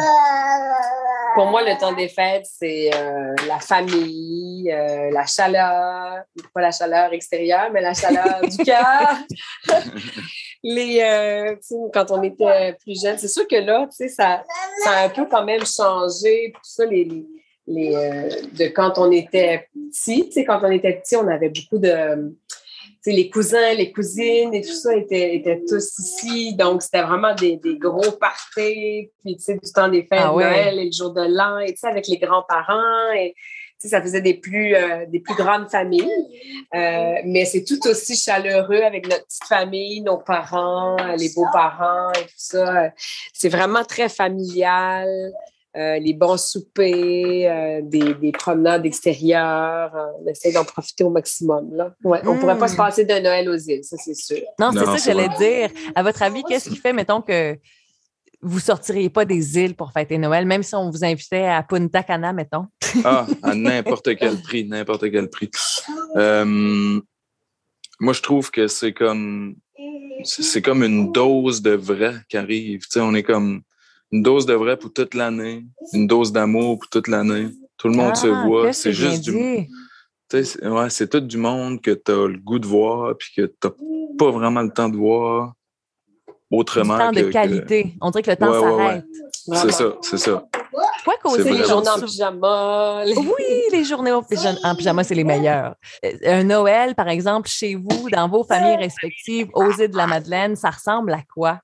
Pour 1.35 1.45
moi, 1.45 1.61
le 1.61 1.77
temps 1.79 1.93
des 1.93 2.09
fêtes, 2.09 2.47
c'est 2.51 2.89
euh, 2.93 3.35
la 3.47 3.59
famille, 3.59 4.71
euh, 4.71 5.11
la 5.11 5.25
chaleur, 5.25 6.23
pas 6.53 6.61
la 6.61 6.71
chaleur 6.71 7.13
extérieure, 7.13 7.69
mais 7.71 7.81
la 7.81 7.93
chaleur 7.93 8.41
du 8.41 8.57
cœur. 8.65 9.15
Les, 10.63 11.01
euh, 11.01 11.55
quand 11.93 12.11
on 12.11 12.21
était 12.23 12.75
plus 12.83 13.01
jeune, 13.01 13.17
c'est 13.17 13.27
sûr 13.27 13.47
que 13.47 13.55
là, 13.55 13.87
ça, 13.91 14.43
ça 14.83 14.91
a 14.91 15.05
un 15.05 15.09
peu 15.09 15.25
quand 15.25 15.43
même 15.43 15.65
changé. 15.65 16.51
Tout 16.53 16.61
ça, 16.63 16.85
les, 16.85 17.07
les, 17.67 17.91
de 18.57 18.67
quand 18.67 18.97
on 18.97 19.11
était 19.11 19.67
petit. 19.73 20.43
Quand 20.45 20.59
on 20.63 20.71
était 20.71 20.93
petit, 20.93 21.15
on 21.15 21.27
avait 21.27 21.49
beaucoup 21.49 21.77
de 21.77 22.33
les 23.05 23.29
cousins, 23.29 23.73
les 23.73 23.91
cousines 23.91 24.53
et 24.53 24.61
tout 24.61 24.73
ça 24.73 24.95
étaient, 24.95 25.35
étaient 25.35 25.61
tous 25.67 25.99
ici. 25.99 26.55
Donc, 26.55 26.81
c'était 26.81 27.01
vraiment 27.01 27.33
des, 27.35 27.57
des, 27.57 27.77
gros 27.77 28.11
parties. 28.11 29.09
Puis, 29.23 29.37
tu 29.37 29.39
sais, 29.39 29.53
du 29.53 29.71
temps 29.71 29.87
des 29.87 30.03
fêtes 30.03 30.19
ah 30.21 30.29
de 30.29 30.33
Noël 30.33 30.79
et 30.79 30.85
le 30.85 30.91
jour 30.91 31.11
de 31.13 31.21
l'an, 31.21 31.59
et 31.59 31.75
avec 31.83 32.07
les 32.07 32.17
grands-parents. 32.17 33.11
Et, 33.15 33.35
ça 33.87 34.01
faisait 34.01 34.21
des 34.21 34.33
plus, 34.33 34.75
euh, 34.75 35.05
des 35.07 35.19
plus 35.19 35.35
grandes 35.35 35.69
familles. 35.69 36.11
Euh, 36.75 37.13
mais 37.25 37.45
c'est 37.45 37.63
tout 37.63 37.79
aussi 37.87 38.15
chaleureux 38.15 38.81
avec 38.81 39.07
notre 39.07 39.25
petite 39.25 39.45
famille, 39.45 40.01
nos 40.01 40.17
parents, 40.17 40.97
les 41.17 41.29
beaux-parents 41.33 42.11
et 42.13 42.23
tout 42.23 42.33
ça. 42.35 42.91
C'est 43.33 43.49
vraiment 43.49 43.85
très 43.85 44.09
familial. 44.09 45.31
Euh, 45.77 45.99
les 45.99 46.13
bons 46.13 46.37
soupers, 46.37 47.45
euh, 47.45 47.81
des, 47.83 48.15
des, 48.15 48.31
promenades 48.31 48.87
extérieures. 48.87 49.95
Euh, 49.95 50.07
on 50.19 50.27
essaie 50.27 50.51
d'en 50.51 50.65
profiter 50.65 51.03
au 51.03 51.11
maximum. 51.11 51.75
Là. 51.75 51.93
Ouais, 52.03 52.21
On 52.25 52.33
ne 52.33 52.39
pourrait 52.39 52.57
pas 52.57 52.67
se 52.67 52.73
hmm. 52.73 52.77
passer 52.77 53.05
de 53.05 53.13
Noël 53.13 53.47
aux 53.47 53.55
îles, 53.55 53.83
ça 53.83 53.95
c'est 54.03 54.15
sûr. 54.15 54.41
Non, 54.59 54.71
c'est 54.73 54.83
ça 54.83 54.95
que 54.95 55.01
j'allais 55.01 55.29
dire. 55.37 55.69
À 55.93 56.01
votre 56.01 56.23
avis, 56.23 56.43
qu'est-ce 56.43 56.69
qui 56.69 56.75
fait, 56.75 56.91
mettons, 56.91 57.21
que 57.21 57.55
vous 58.41 58.56
ne 58.56 58.62
sortiriez 58.62 59.10
pas 59.10 59.25
des 59.25 59.58
îles 59.58 59.75
pour 59.75 59.91
fêter 59.91 60.17
Noël, 60.17 60.45
même 60.45 60.63
si 60.63 60.75
on 60.75 60.89
vous 60.89 61.04
invitait 61.04 61.45
à 61.45 61.62
Punta 61.63 62.04
Cana, 62.04 62.34
mettons? 62.34 62.67
ah, 63.04 63.28
à 63.43 63.54
n'importe 63.54 64.15
quel 64.15 64.41
prix, 64.41 64.65
n'importe 64.65 65.12
quel 65.12 65.30
prix. 65.30 65.49
moi, 66.15 68.13
je 68.13 68.21
trouve 68.21 68.49
que 68.52 68.67
c'est 68.67 68.93
comme 68.93 69.56
c'est 70.23 70.62
comme 70.62 70.84
une 70.84 71.12
dose 71.12 71.62
de 71.62 71.71
vrai 71.71 72.15
qui 72.28 72.38
arrive. 72.38 72.82
On 72.97 73.15
est 73.15 73.23
comme 73.23 73.62
une 74.12 74.23
dose 74.23 74.45
de 74.45 74.54
vrai 74.54 74.78
pour 74.78 74.91
toute 74.91 75.13
l'année, 75.13 75.65
une 75.93 76.08
dose 76.08 76.32
d'amour 76.32 76.80
pour 76.80 76.89
toute 76.89 77.08
l'année. 77.08 77.49
Tout 77.78 77.88
le 77.88 77.95
monde 77.95 78.15
se 78.15 78.28
ah, 78.28 78.43
voit. 78.45 78.73
C'est 78.73 78.93
juste 78.93 79.23
du. 79.23 79.67
Ouais, 80.32 80.89
c'est 80.89 81.10
tout 81.10 81.21
du 81.21 81.38
monde 81.38 81.82
que 81.82 81.91
tu 81.91 82.12
as 82.12 82.28
le 82.28 82.38
goût 82.38 82.60
de 82.60 82.67
voir 82.67 83.15
puis 83.17 83.30
que 83.36 83.45
tu 83.47 83.69
pas 84.17 84.32
vraiment 84.32 84.62
le 84.62 84.69
temps 84.69 84.89
de 84.89 84.97
voir 84.97 85.54
autrement. 86.51 86.97
Du 86.97 87.21
temps 87.21 87.27
de 87.27 87.31
qualité. 87.31 87.93
On 88.01 88.12
dirait 88.12 88.23
que 88.23 88.31
le 88.31 88.38
temps 88.38 88.53
s'arrête. 88.53 89.05
c'est 89.31 89.71
ça, 89.71 89.85
c'est 90.01 90.17
ça. 90.17 90.43
Quoi 91.03 91.15
causer 91.21 91.51
les 91.51 91.63
journées 91.63 91.89
en 91.89 91.99
pyjama? 91.99 93.03
Oui, 93.05 93.63
les 93.71 93.83
journées 93.83 94.12
en 94.12 94.23
pyjama, 94.75 95.03
c'est 95.03 95.15
les 95.15 95.23
meilleurs. 95.23 95.75
Euh, 96.05 96.12
un 96.25 96.43
Noël, 96.43 96.95
par 96.95 97.09
exemple, 97.09 97.49
chez 97.49 97.75
vous, 97.75 98.09
dans 98.09 98.27
vos 98.27 98.43
familles 98.43 98.77
respectives, 98.77 99.49
aux 99.53 99.71
îles 99.71 99.91
de 99.91 99.97
la 99.97 100.07
Madeleine, 100.07 100.55
ça 100.55 100.69
ressemble 100.69 101.13
à 101.13 101.21
quoi? 101.33 101.59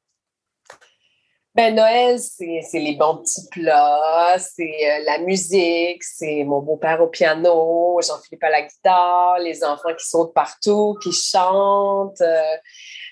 Ben, 1.56 1.74
Noël, 1.74 2.20
c'est 2.20 2.68
les 2.74 2.98
bons 2.98 3.20
petits 3.20 3.48
plats, 3.50 4.36
c'est 4.40 4.64
euh, 4.64 5.04
la 5.06 5.20
musique, 5.20 6.04
c'est 6.04 6.44
mon 6.44 6.60
beau-père 6.60 7.02
au 7.02 7.08
piano, 7.08 7.98
Jean-Philippe 8.06 8.44
à 8.44 8.50
la 8.50 8.62
guitare, 8.64 9.40
les 9.40 9.64
enfants 9.64 9.94
qui 9.98 10.06
sautent 10.06 10.34
partout, 10.34 10.98
qui 11.02 11.14
chantent. 11.14 12.20
Euh, 12.20 12.58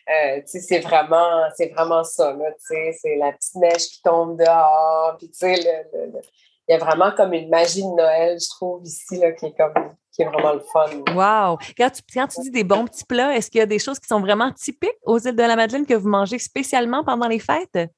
euh 0.09 0.41
c'est 0.45 0.79
vraiment, 0.79 1.43
c'est 1.55 1.69
vraiment 1.73 2.03
ça, 2.03 2.35
c'est 2.59 3.15
la 3.17 3.31
petite 3.31 3.55
neige 3.55 3.87
qui 3.87 4.01
tombe 4.01 4.37
dehors. 4.37 5.15
Puis, 5.17 5.29
tu 5.29 5.39
sais, 5.39 5.53
il 5.55 6.71
y 6.71 6.73
a 6.73 6.77
vraiment 6.77 7.11
comme 7.11 7.33
une 7.33 7.49
magie 7.49 7.83
de 7.83 7.95
Noël, 7.95 8.37
je 8.39 8.49
trouve, 8.49 8.83
ici, 8.85 9.17
là, 9.17 9.31
qui 9.31 9.47
est 9.47 9.57
comme 9.57 9.73
qui 10.13 10.21
est 10.21 10.25
vraiment 10.25 10.53
le 10.53 10.59
fun. 10.59 10.89
Wow! 11.15 11.57
Quand 11.75 11.89
tu, 11.89 12.01
quand 12.13 12.27
tu 12.27 12.41
dis 12.41 12.51
des 12.51 12.63
bons 12.63 12.85
petits 12.85 13.03
plats, 13.03 13.35
est-ce 13.35 13.49
qu'il 13.49 13.59
y 13.59 13.63
a 13.63 13.65
des 13.65 13.79
choses 13.79 13.99
qui 13.99 14.07
sont 14.07 14.19
vraiment 14.19 14.51
typiques 14.51 14.91
aux 15.03 15.17
îles 15.17 15.35
de 15.35 15.41
la 15.41 15.55
Madeleine 15.55 15.87
que 15.87 15.95
vous 15.95 16.07
mangez 16.07 16.37
spécialement 16.37 17.03
pendant 17.03 17.27
les 17.27 17.39
fêtes? 17.39 17.89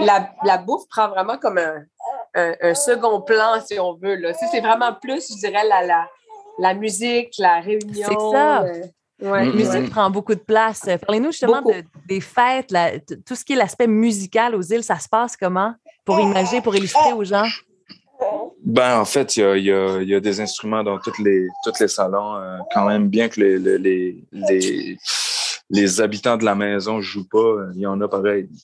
la, 0.00 0.30
la, 0.42 0.58
bouffe 0.58 0.88
prend 0.88 1.08
vraiment 1.08 1.36
comme 1.36 1.58
un, 1.58 1.84
un, 2.34 2.74
second 2.74 3.20
plan, 3.20 3.60
si 3.64 3.78
on 3.78 3.94
veut. 3.94 4.14
Là. 4.16 4.32
c'est 4.32 4.60
vraiment 4.60 4.94
plus, 4.94 5.30
je 5.30 5.38
dirais, 5.38 5.66
la, 5.66 5.84
la, 5.84 6.08
la 6.58 6.74
musique, 6.74 7.34
la 7.38 7.60
réunion. 7.60 8.08
C'est 8.08 8.36
ça. 8.36 8.64
Ouais, 9.20 9.46
La 9.46 9.52
musique 9.52 9.72
ouais. 9.72 9.88
prend 9.88 10.10
beaucoup 10.10 10.34
de 10.34 10.40
place. 10.40 10.88
Parlez-nous 11.06 11.32
justement 11.32 11.62
de- 11.62 11.84
des 12.06 12.20
fêtes, 12.20 12.70
la- 12.70 12.98
tout 13.00 13.34
ce 13.34 13.44
qui 13.44 13.52
est 13.54 13.56
l'aspect 13.56 13.86
musical 13.86 14.54
aux 14.54 14.62
îles, 14.62 14.82
ça 14.84 14.98
se 14.98 15.08
passe 15.08 15.36
comment? 15.36 15.74
Pour 16.04 16.18
imaginer, 16.20 16.60
pour 16.60 16.74
illustrer 16.74 17.12
aux 17.12 17.24
gens? 17.24 17.46
Ben, 18.64 18.98
en 19.00 19.04
fait, 19.04 19.36
il 19.36 19.40
y 19.40 19.42
a, 19.44 19.56
il 19.56 19.64
y 19.64 19.72
a- 19.72 20.02
il 20.02 20.08
y 20.08 20.14
a 20.14 20.20
des 20.20 20.40
instruments 20.40 20.82
dans 20.82 20.98
tous 20.98 21.18
les, 21.22 21.46
tous 21.64 21.72
les 21.80 21.88
salons, 21.88 22.36
euh, 22.36 22.58
quand 22.74 22.86
même, 22.86 23.08
bien 23.08 23.28
que 23.28 23.40
les, 23.40 23.58
les, 23.58 23.78
les, 23.78 24.24
les, 24.32 24.98
les 25.70 26.00
habitants 26.00 26.36
de 26.36 26.44
la 26.44 26.54
maison 26.54 27.00
jouent 27.00 27.28
pas, 27.28 27.38
euh, 27.38 27.72
il 27.74 27.80
y 27.80 27.86
en 27.86 28.00
a 28.00 28.08
pareil. 28.08 28.48
Ils 28.50 28.58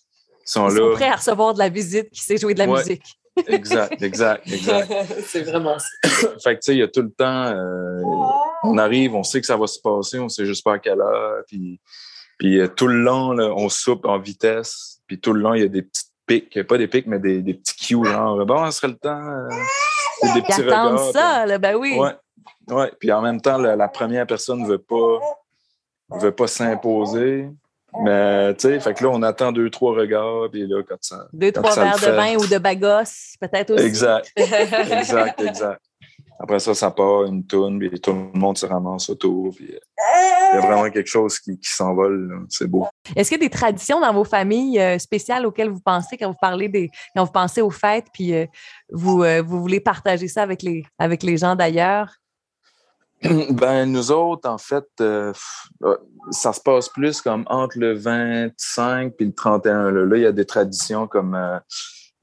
sont 0.44 0.68
Ils 0.68 0.76
sont 0.76 0.88
là. 0.88 0.94
prêts 0.94 1.08
à 1.08 1.16
recevoir 1.16 1.54
de 1.54 1.58
la 1.58 1.68
visite 1.70 2.10
qui 2.10 2.20
sait 2.20 2.36
jouer 2.36 2.52
de 2.54 2.58
la 2.58 2.66
Ouais. 2.66 2.78
musique. 2.80 3.02
Exact, 3.46 4.00
exact, 4.02 4.46
exact. 4.50 4.90
c'est 5.26 5.42
vraiment 5.42 5.78
ça. 5.78 5.86
fait 6.42 6.54
que, 6.56 6.60
tu 6.60 6.62
sais, 6.62 6.74
il 6.74 6.78
y 6.78 6.82
a 6.82 6.88
tout 6.88 7.02
le 7.02 7.10
temps, 7.10 7.44
euh, 7.46 8.00
on 8.66 8.78
arrive, 8.78 9.14
on 9.14 9.22
sait 9.22 9.40
que 9.40 9.46
ça 9.46 9.56
va 9.56 9.66
se 9.66 9.80
passer, 9.80 10.18
on 10.18 10.28
sait 10.28 10.46
juste 10.46 10.64
pas 10.64 10.74
à 10.74 10.78
quelle 10.78 11.00
heure, 11.00 11.42
puis, 11.46 11.80
puis 12.38 12.60
euh, 12.60 12.68
tout 12.68 12.86
le 12.88 12.98
long, 13.00 13.32
là, 13.32 13.52
on 13.56 13.68
soupe 13.68 14.04
en 14.04 14.18
vitesse, 14.18 15.00
puis 15.06 15.18
tout 15.18 15.32
le 15.32 15.40
long, 15.40 15.54
il 15.54 15.62
y 15.62 15.64
a 15.64 15.68
des 15.68 15.82
petites 15.82 16.12
pics, 16.26 16.62
pas 16.66 16.78
des 16.78 16.88
pics, 16.88 17.06
mais 17.06 17.18
des, 17.18 17.42
des 17.42 17.54
petits 17.54 17.76
cues, 17.76 18.04
genre, 18.04 18.44
bon, 18.44 18.70
ce 18.70 18.78
serait 18.78 18.88
le 18.88 18.96
temps, 18.96 19.20
euh, 19.20 19.48
des 20.34 20.42
petits 20.42 20.62
regards. 20.62 21.12
ça, 21.12 21.46
là, 21.46 21.58
ben 21.58 21.76
oui. 21.76 21.96
Ouais. 21.98 22.14
Ouais. 22.68 22.92
Puis 22.98 23.12
en 23.12 23.22
même 23.22 23.40
temps, 23.40 23.58
la, 23.58 23.76
la 23.76 23.88
première 23.88 24.26
personne 24.26 24.62
ne 24.62 24.66
veut 24.66 24.78
pas, 24.78 25.20
veut 26.10 26.32
pas 26.32 26.46
s'imposer. 26.46 27.48
Mais 28.02 28.54
tu 28.56 28.68
sais, 28.68 28.80
fait 28.80 28.94
que 28.94 29.04
là, 29.04 29.10
on 29.12 29.22
attend 29.22 29.52
deux, 29.52 29.70
trois 29.70 29.94
regards, 29.94 30.50
puis 30.50 30.66
là, 30.66 30.82
quand 30.86 30.96
ça. 31.00 31.28
Deux, 31.32 31.50
quand 31.50 31.62
trois 31.62 31.74
ça 31.74 31.84
verres 31.84 31.98
de 31.98 32.16
vin 32.16 32.36
ou 32.36 32.46
de 32.46 32.58
bagos, 32.58 33.36
peut-être 33.40 33.70
aussi. 33.72 33.84
Exact. 33.84 34.30
exact, 34.36 35.40
exact. 35.40 35.80
Après 36.38 36.58
ça, 36.58 36.74
ça 36.74 36.90
part 36.90 37.24
une 37.24 37.46
tourne, 37.46 37.78
puis 37.78 38.00
tout 38.00 38.12
le 38.12 38.38
monde 38.38 38.58
se 38.58 38.66
ramasse 38.66 39.08
autour. 39.08 39.54
Puis 39.54 39.72
euh, 39.72 39.78
il 40.52 40.56
y 40.56 40.58
a 40.58 40.66
vraiment 40.66 40.90
quelque 40.90 41.08
chose 41.08 41.38
qui, 41.38 41.58
qui 41.58 41.70
s'envole. 41.70 42.46
C'est 42.48 42.66
beau. 42.66 42.86
Est-ce 43.14 43.30
qu'il 43.30 43.40
y 43.40 43.44
a 43.44 43.48
des 43.48 43.54
traditions 43.54 44.00
dans 44.00 44.12
vos 44.12 44.24
familles 44.24 44.78
euh, 44.78 44.98
spéciales 44.98 45.46
auxquelles 45.46 45.70
vous 45.70 45.80
pensez 45.80 46.16
quand 46.16 46.28
vous 46.28 46.38
parlez 46.40 46.68
des, 46.68 46.90
quand 47.14 47.24
vous 47.24 47.32
pensez 47.32 47.62
aux 47.62 47.70
fêtes, 47.70 48.06
puis 48.12 48.34
euh, 48.34 48.46
vous, 48.90 49.22
euh, 49.22 49.42
vous 49.42 49.60
voulez 49.60 49.80
partager 49.80 50.28
ça 50.28 50.42
avec 50.42 50.62
les, 50.62 50.84
avec 50.98 51.22
les 51.22 51.36
gens 51.36 51.56
d'ailleurs? 51.56 52.12
Ben, 53.50 53.86
nous 53.86 54.12
autres, 54.12 54.48
en 54.48 54.58
fait, 54.58 54.84
ça 56.30 56.52
se 56.52 56.60
passe 56.60 56.90
plus 56.90 57.22
comme 57.22 57.44
entre 57.46 57.78
le 57.78 57.94
25 57.94 59.14
puis 59.16 59.26
le 59.26 59.32
31. 59.32 59.90
Là, 59.90 60.16
il 60.16 60.22
y 60.22 60.26
a 60.26 60.32
des 60.32 60.44
traditions 60.44 61.06
comme 61.06 61.34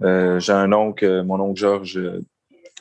euh, 0.04 0.40
j'ai 0.40 0.54
un 0.54 0.72
oncle, 0.74 1.24
mon 1.24 1.40
oncle 1.40 1.60
Georges, 1.60 2.00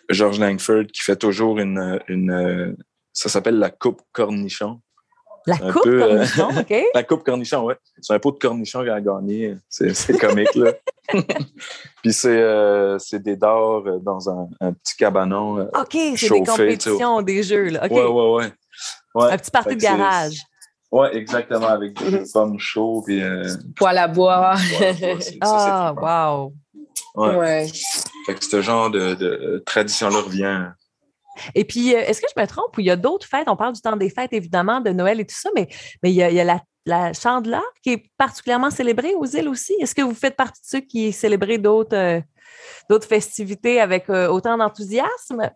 Georges 0.08 0.40
Langford, 0.40 0.84
qui 0.92 1.02
fait 1.02 1.16
toujours 1.16 1.58
une, 1.58 2.00
une 2.08 2.76
ça 3.12 3.28
s'appelle 3.28 3.58
la 3.58 3.70
coupe 3.70 4.02
cornichon. 4.12 4.80
La 5.46 5.56
Un 5.56 5.72
coupe 5.72 5.82
peu, 5.82 6.02
euh, 6.02 6.08
cornichon, 6.08 6.48
OK? 6.60 6.74
La 6.94 7.02
coupe 7.02 7.24
cornichon, 7.24 7.64
ouais. 7.64 7.76
C'est 8.00 8.14
un 8.14 8.18
pot 8.18 8.30
de 8.32 8.38
cornichon 8.38 8.80
qu'il 8.80 8.90
a 8.90 9.00
gagné. 9.00 9.56
C'est 9.68 10.18
comique, 10.18 10.54
là. 10.54 10.72
puis 12.02 12.12
c'est 12.12 12.28
euh, 12.28 12.96
c'est 12.98 13.20
des 13.20 13.36
dards 13.36 13.86
euh, 13.86 13.98
dans 13.98 14.30
un, 14.30 14.48
un 14.60 14.72
petit 14.72 14.96
cabanon. 14.96 15.62
OK, 15.62 15.88
c'est 15.92 16.10
des 16.10 16.16
chauffé, 16.16 16.38
tu 16.38 16.44
sais. 16.44 16.52
compétitions, 16.52 17.22
des 17.22 17.42
jeux, 17.42 17.68
là. 17.70 17.84
OK. 17.84 17.90
Ouais, 17.90 18.04
ouais, 18.04 18.32
ouais. 18.34 18.52
Ouais. 19.14 19.32
Un 19.32 19.36
petit 19.36 19.50
party 19.50 19.70
Fait 19.70 19.76
de 19.76 19.80
garage. 19.80 20.36
Ouais, 20.92 21.16
exactement, 21.16 21.68
avec 21.68 21.94
des 21.94 22.22
pommes 22.32 22.58
chaudes. 22.58 23.04
Puis, 23.06 23.22
euh, 23.22 23.48
Poil 23.76 23.98
à 23.98 24.08
bois. 24.08 24.54
Ah, 25.40 25.94
wow! 25.94 26.52
Ouais. 27.14 27.36
Ouais. 27.36 27.66
Fait 28.26 28.34
que 28.34 28.44
ce 28.44 28.60
genre 28.62 28.90
de, 28.90 29.14
de 29.14 29.62
tradition-là 29.66 30.20
revient. 30.20 30.70
Et 31.54 31.64
puis, 31.64 31.94
euh, 31.94 32.00
est-ce 32.00 32.20
que 32.20 32.26
je 32.34 32.40
me 32.40 32.46
trompe 32.46 32.76
ou 32.76 32.80
il 32.80 32.86
y 32.86 32.90
a 32.90 32.96
d'autres 32.96 33.26
fêtes? 33.26 33.48
On 33.48 33.56
parle 33.56 33.72
du 33.72 33.80
temps 33.80 33.96
des 33.96 34.10
fêtes, 34.10 34.32
évidemment, 34.32 34.80
de 34.80 34.90
Noël 34.90 35.18
et 35.20 35.26
tout 35.26 35.34
ça, 35.34 35.50
mais, 35.54 35.68
mais 36.02 36.10
il 36.10 36.14
y 36.14 36.22
a, 36.22 36.30
il 36.30 36.36
y 36.36 36.40
a 36.40 36.44
la, 36.44 36.60
la 36.84 37.12
chandeleur 37.12 37.64
qui 37.82 37.90
est 37.90 38.04
particulièrement 38.18 38.70
célébrée 38.70 39.14
aux 39.14 39.24
îles 39.26 39.48
aussi. 39.48 39.74
Est-ce 39.80 39.94
que 39.94 40.02
vous 40.02 40.14
faites 40.14 40.36
partie 40.36 40.60
de 40.60 40.66
ceux 40.66 40.80
qui 40.80 41.12
célébrent 41.12 41.58
d'autres 41.58 41.96
euh, 41.96 42.20
d'autres 42.90 43.08
festivités 43.08 43.80
avec 43.80 44.10
euh, 44.10 44.28
autant 44.28 44.58
d'enthousiasme? 44.58 45.50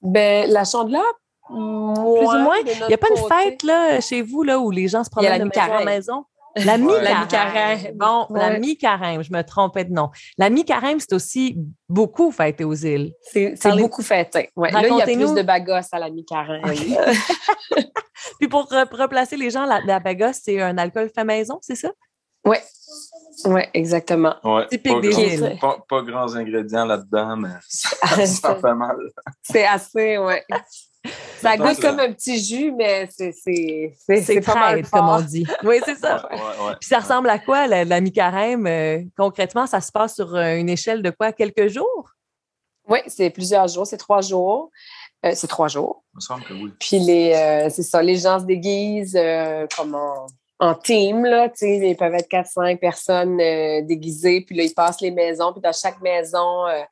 Ben, 0.00 0.50
la 0.50 0.64
chandeleur, 0.64 1.04
Plus 1.48 1.54
ou 1.54 2.38
moins? 2.38 2.56
Il 2.58 2.86
n'y 2.88 2.94
a 2.94 2.98
pas 2.98 3.08
une 3.10 3.28
fête 3.28 3.62
là, 3.62 4.00
chez 4.00 4.22
vous 4.22 4.42
là, 4.42 4.58
où 4.58 4.70
les 4.70 4.88
gens 4.88 5.04
se 5.04 5.10
promènent 5.10 5.30
la 5.30 5.38
de 5.38 5.44
maison 5.44 5.72
en 5.72 5.84
maison? 5.84 6.24
La 6.56 6.76
mi-carême. 6.78 7.92
Bon, 7.94 8.26
la 8.30 8.58
mi-carême, 8.58 9.22
je 9.22 9.32
me 9.32 9.42
trompais 9.42 9.84
de 9.84 9.92
nom. 9.92 10.10
La 10.38 10.50
mi-carême, 10.50 10.98
c'est 11.00 11.12
aussi 11.14 11.56
beaucoup 11.88 12.30
fêté 12.30 12.64
aux 12.64 12.74
îles. 12.74 13.12
C'est 13.32 13.54
beaucoup 13.78 14.02
fêté. 14.02 14.50
Ouais. 14.56 14.70
Là, 14.70 14.82
il 14.86 14.96
y 14.96 15.00
a 15.02 15.04
plus 15.04 15.34
de 15.34 15.42
bagos 15.42 15.72
à 15.92 15.98
la 15.98 16.10
mi-carême. 16.10 16.62
Puis 18.38 18.48
pour 18.48 18.64
re- 18.70 18.94
replacer 18.94 19.36
les 19.36 19.50
gens, 19.50 19.64
la, 19.66 19.80
la 19.80 19.98
bagosse, 20.00 20.40
c'est 20.42 20.60
un 20.60 20.76
alcool 20.78 21.10
fait 21.14 21.24
maison, 21.24 21.58
c'est 21.62 21.74
ça? 21.74 21.90
Oui, 22.44 22.56
ouais, 23.44 23.70
exactement. 23.72 24.34
Ouais, 24.42 24.66
Typique 24.66 24.92
pas, 24.94 25.00
des 25.00 25.08
grand- 25.10 25.22
îles. 25.22 25.58
pas, 25.60 25.78
pas 25.88 26.02
grands 26.02 26.34
ingrédients 26.34 26.84
là-dedans, 26.84 27.36
mais 27.36 27.50
ça, 27.68 27.90
ça 28.26 28.56
fait 28.56 28.74
mal. 28.74 28.96
C'est 29.42 29.64
assez, 29.64 30.18
ouais. 30.18 30.44
Ça 31.40 31.56
goûte 31.56 31.80
comme 31.80 31.98
un 31.98 32.12
petit 32.12 32.38
jus, 32.42 32.72
mais 32.72 33.08
c'est 33.10 33.32
c'est 33.32 34.40
pas 34.40 34.54
mal 34.54 34.88
comme 34.88 35.08
on 35.08 35.20
dit. 35.20 35.44
Oui, 35.64 35.80
c'est 35.84 35.96
ça. 35.96 36.28
Ouais, 36.30 36.36
ouais, 36.36 36.66
ouais. 36.66 36.72
Puis 36.80 36.88
ça 36.88 37.00
ressemble 37.00 37.28
à 37.28 37.38
quoi, 37.38 37.66
la, 37.66 37.84
la 37.84 38.00
mi-carême? 38.00 38.66
Euh, 38.66 39.00
concrètement, 39.16 39.66
ça 39.66 39.80
se 39.80 39.90
passe 39.90 40.14
sur 40.14 40.34
euh, 40.36 40.56
une 40.56 40.68
échelle 40.68 41.02
de 41.02 41.10
quoi? 41.10 41.32
Quelques 41.32 41.68
jours? 41.68 42.10
Oui, 42.88 43.00
c'est 43.08 43.30
plusieurs 43.30 43.66
jours, 43.68 43.86
c'est 43.86 43.96
trois 43.96 44.20
jours. 44.20 44.70
Euh, 45.24 45.32
c'est 45.34 45.46
trois 45.46 45.68
jours. 45.68 46.04
Il 46.14 46.16
me 46.16 46.20
semble 46.20 46.44
que 46.44 46.52
oui. 46.52 46.72
Puis 46.78 46.98
les, 46.98 47.32
euh, 47.32 47.70
c'est 47.70 47.82
ça, 47.84 48.02
les 48.02 48.16
gens 48.16 48.40
se 48.40 48.44
déguisent 48.44 49.16
euh, 49.16 49.66
comme 49.76 49.94
en, 49.94 50.26
en 50.58 50.74
team, 50.74 51.24
là, 51.24 51.48
tu 51.48 51.58
sais, 51.58 51.78
ils 51.78 51.96
peuvent 51.96 52.14
être 52.14 52.28
4-5 52.28 52.78
personnes 52.78 53.40
euh, 53.40 53.82
déguisées, 53.82 54.40
puis 54.40 54.56
là, 54.56 54.62
ils 54.64 54.74
passent 54.74 55.00
les 55.00 55.10
maisons, 55.10 55.52
puis 55.52 55.60
dans 55.60 55.72
chaque 55.72 56.00
maison, 56.00 56.66
euh, 56.66 56.82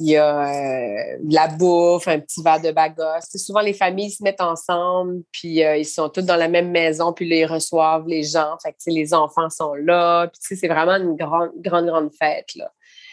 il 0.00 0.10
y 0.10 0.16
a 0.16 0.48
euh, 0.48 1.16
de 1.22 1.34
la 1.34 1.46
bouffe, 1.48 2.08
un 2.08 2.18
petit 2.18 2.42
verre 2.42 2.60
de 2.60 2.72
bagos. 2.72 3.02
Tu 3.22 3.28
sais, 3.32 3.38
souvent, 3.38 3.60
les 3.60 3.74
familles 3.74 4.10
se 4.10 4.22
mettent 4.22 4.40
ensemble, 4.40 5.22
puis 5.30 5.62
euh, 5.62 5.76
ils 5.76 5.84
sont 5.84 6.08
tous 6.08 6.22
dans 6.22 6.36
la 6.36 6.48
même 6.48 6.70
maison, 6.70 7.12
puis 7.12 7.28
là, 7.28 7.36
ils 7.36 7.44
reçoivent 7.46 8.06
les 8.08 8.22
gens. 8.22 8.56
Fait 8.62 8.72
que, 8.72 8.78
les 8.88 9.12
enfants 9.14 9.48
sont 9.50 9.74
là, 9.74 10.26
puis 10.28 10.56
c'est 10.56 10.68
vraiment 10.68 10.96
une 10.96 11.14
grande, 11.16 11.50
grande, 11.58 11.86
grande 11.86 12.10
fête, 12.18 12.54
là. 12.56 12.70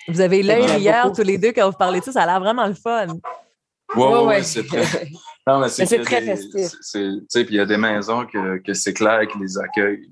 Vous 0.07 0.21
avez 0.21 0.41
l'œil 0.41 0.61
beaucoup. 1.03 1.15
tous 1.17 1.23
les 1.27 1.37
deux 1.37 1.51
quand 1.51 1.69
vous 1.69 1.77
parlez 1.77 1.99
de 1.99 2.05
ça. 2.05 2.13
Ça 2.13 2.23
a 2.23 2.25
l'air 2.25 2.39
vraiment 2.39 2.65
le 2.65 2.73
fun. 2.75 3.07
Ouais, 3.07 4.03
ouais, 4.03 4.03
Ouais, 4.13 4.25
ouais, 4.25 4.43
c'est 4.43 4.65
très. 4.65 4.81
Non, 5.47 5.59
mais 5.59 5.69
c'est 5.69 5.85
très 6.01 6.19
des- 6.21 6.27
festif. 6.27 6.51
c'est- 6.53 6.77
c'est- 6.81 6.99
Tu 7.19 7.25
sais, 7.29 7.45
puis 7.45 7.55
il 7.55 7.57
y 7.57 7.61
a 7.61 7.65
des 7.65 7.77
maisons 7.77 8.25
que, 8.25 8.57
que 8.57 8.73
c'est 8.73 8.93
clair 8.93 9.21
qui 9.31 9.37
les 9.39 9.57
accueillent. 9.57 10.09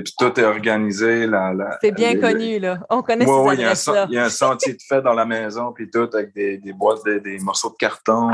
Puis 0.00 0.14
tout 0.18 0.40
est 0.40 0.44
organisé. 0.44 1.26
La, 1.26 1.52
la, 1.52 1.78
C'est 1.80 1.90
bien 1.92 2.18
connu, 2.18 2.58
là. 2.58 2.78
On 2.90 3.02
connaît 3.02 3.26
Ouais, 3.26 3.32
ces 3.32 3.48
ouais, 3.48 3.54
il 3.56 3.60
y, 3.60 3.64
a 3.64 3.70
un, 3.72 4.06
il 4.08 4.14
y 4.14 4.18
a 4.18 4.24
un 4.24 4.30
sentier 4.30 4.72
de 4.72 4.78
fait 4.88 5.02
dans 5.02 5.14
la 5.14 5.24
maison, 5.26 5.72
puis 5.72 5.90
tout, 5.90 6.08
avec 6.14 6.32
des, 6.34 6.58
des 6.58 6.72
boîtes, 6.72 7.04
de- 7.04 7.18
des 7.18 7.38
morceaux 7.40 7.70
de 7.70 7.76
carton. 7.76 8.30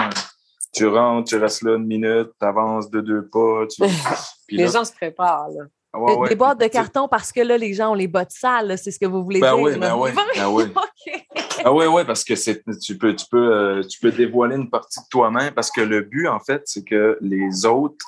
Tu 0.75 0.87
rentres, 0.87 1.29
tu 1.31 1.37
restes 1.37 1.63
là 1.63 1.77
une 1.77 1.87
minute, 1.87 2.29
tu 2.41 2.47
avances 2.47 2.91
de 2.91 3.01
deux 3.01 3.27
pas. 3.29 3.65
Tu... 3.71 3.83
puis 4.47 4.57
les 4.57 4.65
là- 4.65 4.71
gens 4.71 4.85
se 4.85 4.93
préparent, 4.93 5.49
là. 5.49 5.65
Ouais, 5.95 6.15
ouais, 6.17 6.29
des 6.29 6.35
boîtes 6.37 6.61
de 6.61 6.67
carton 6.67 7.09
parce 7.09 7.33
que 7.33 7.41
là, 7.41 7.57
les 7.57 7.73
gens 7.73 7.93
ont 7.93 7.95
les 7.95 8.07
bottes 8.07 8.31
sales, 8.31 8.69
là, 8.69 8.77
c'est 8.77 8.91
ce 8.91 8.99
que 8.99 9.07
vous 9.07 9.25
voulez 9.25 9.41
Ben 9.41 9.55
dire. 9.55 9.63
oui, 9.65 9.79
ben 9.79 9.97
oui, 9.97 10.11
ben 10.37 10.49
oui. 10.51 10.65
OK. 10.65 11.25
Ah 11.65 11.73
oui, 11.73 11.87
oui, 11.87 12.03
parce 12.07 12.23
que 12.23 12.37
c'est, 12.37 12.63
tu 12.81 12.97
peux, 12.99 13.17
tu 13.17 13.25
peux, 13.31 13.53
euh, 13.53 13.83
tu 13.83 13.99
peux 13.99 14.13
dévoiler 14.13 14.57
une 14.57 14.69
partie 14.71 15.01
de 15.01 15.07
toi-même 15.11 15.53
parce 15.55 15.71
que 15.71 15.81
le 15.81 16.03
but, 16.03 16.29
en 16.29 16.39
fait, 16.39 16.63
c'est 16.67 16.85
que 16.85 17.17
les 17.23 17.65
autres 17.65 18.05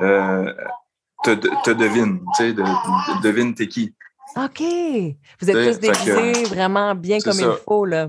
euh, 0.00 0.52
te, 1.24 1.34
te 1.64 1.70
devinent, 1.70 2.20
tu 2.36 2.44
sais, 2.44 2.52
de, 2.52 2.62
de- 2.62 3.22
devinent 3.22 3.54
t'es 3.54 3.68
qui. 3.68 3.94
OK. 4.36 4.60
Vous 5.40 5.50
êtes 5.50 5.80
tous 5.80 5.80
que- 5.80 5.80
déguisés 5.80 6.44
vraiment 6.44 6.94
bien 6.94 7.18
comme 7.20 7.32
ça. 7.32 7.52
il 7.58 7.62
faut, 7.64 7.84
là. 7.84 8.08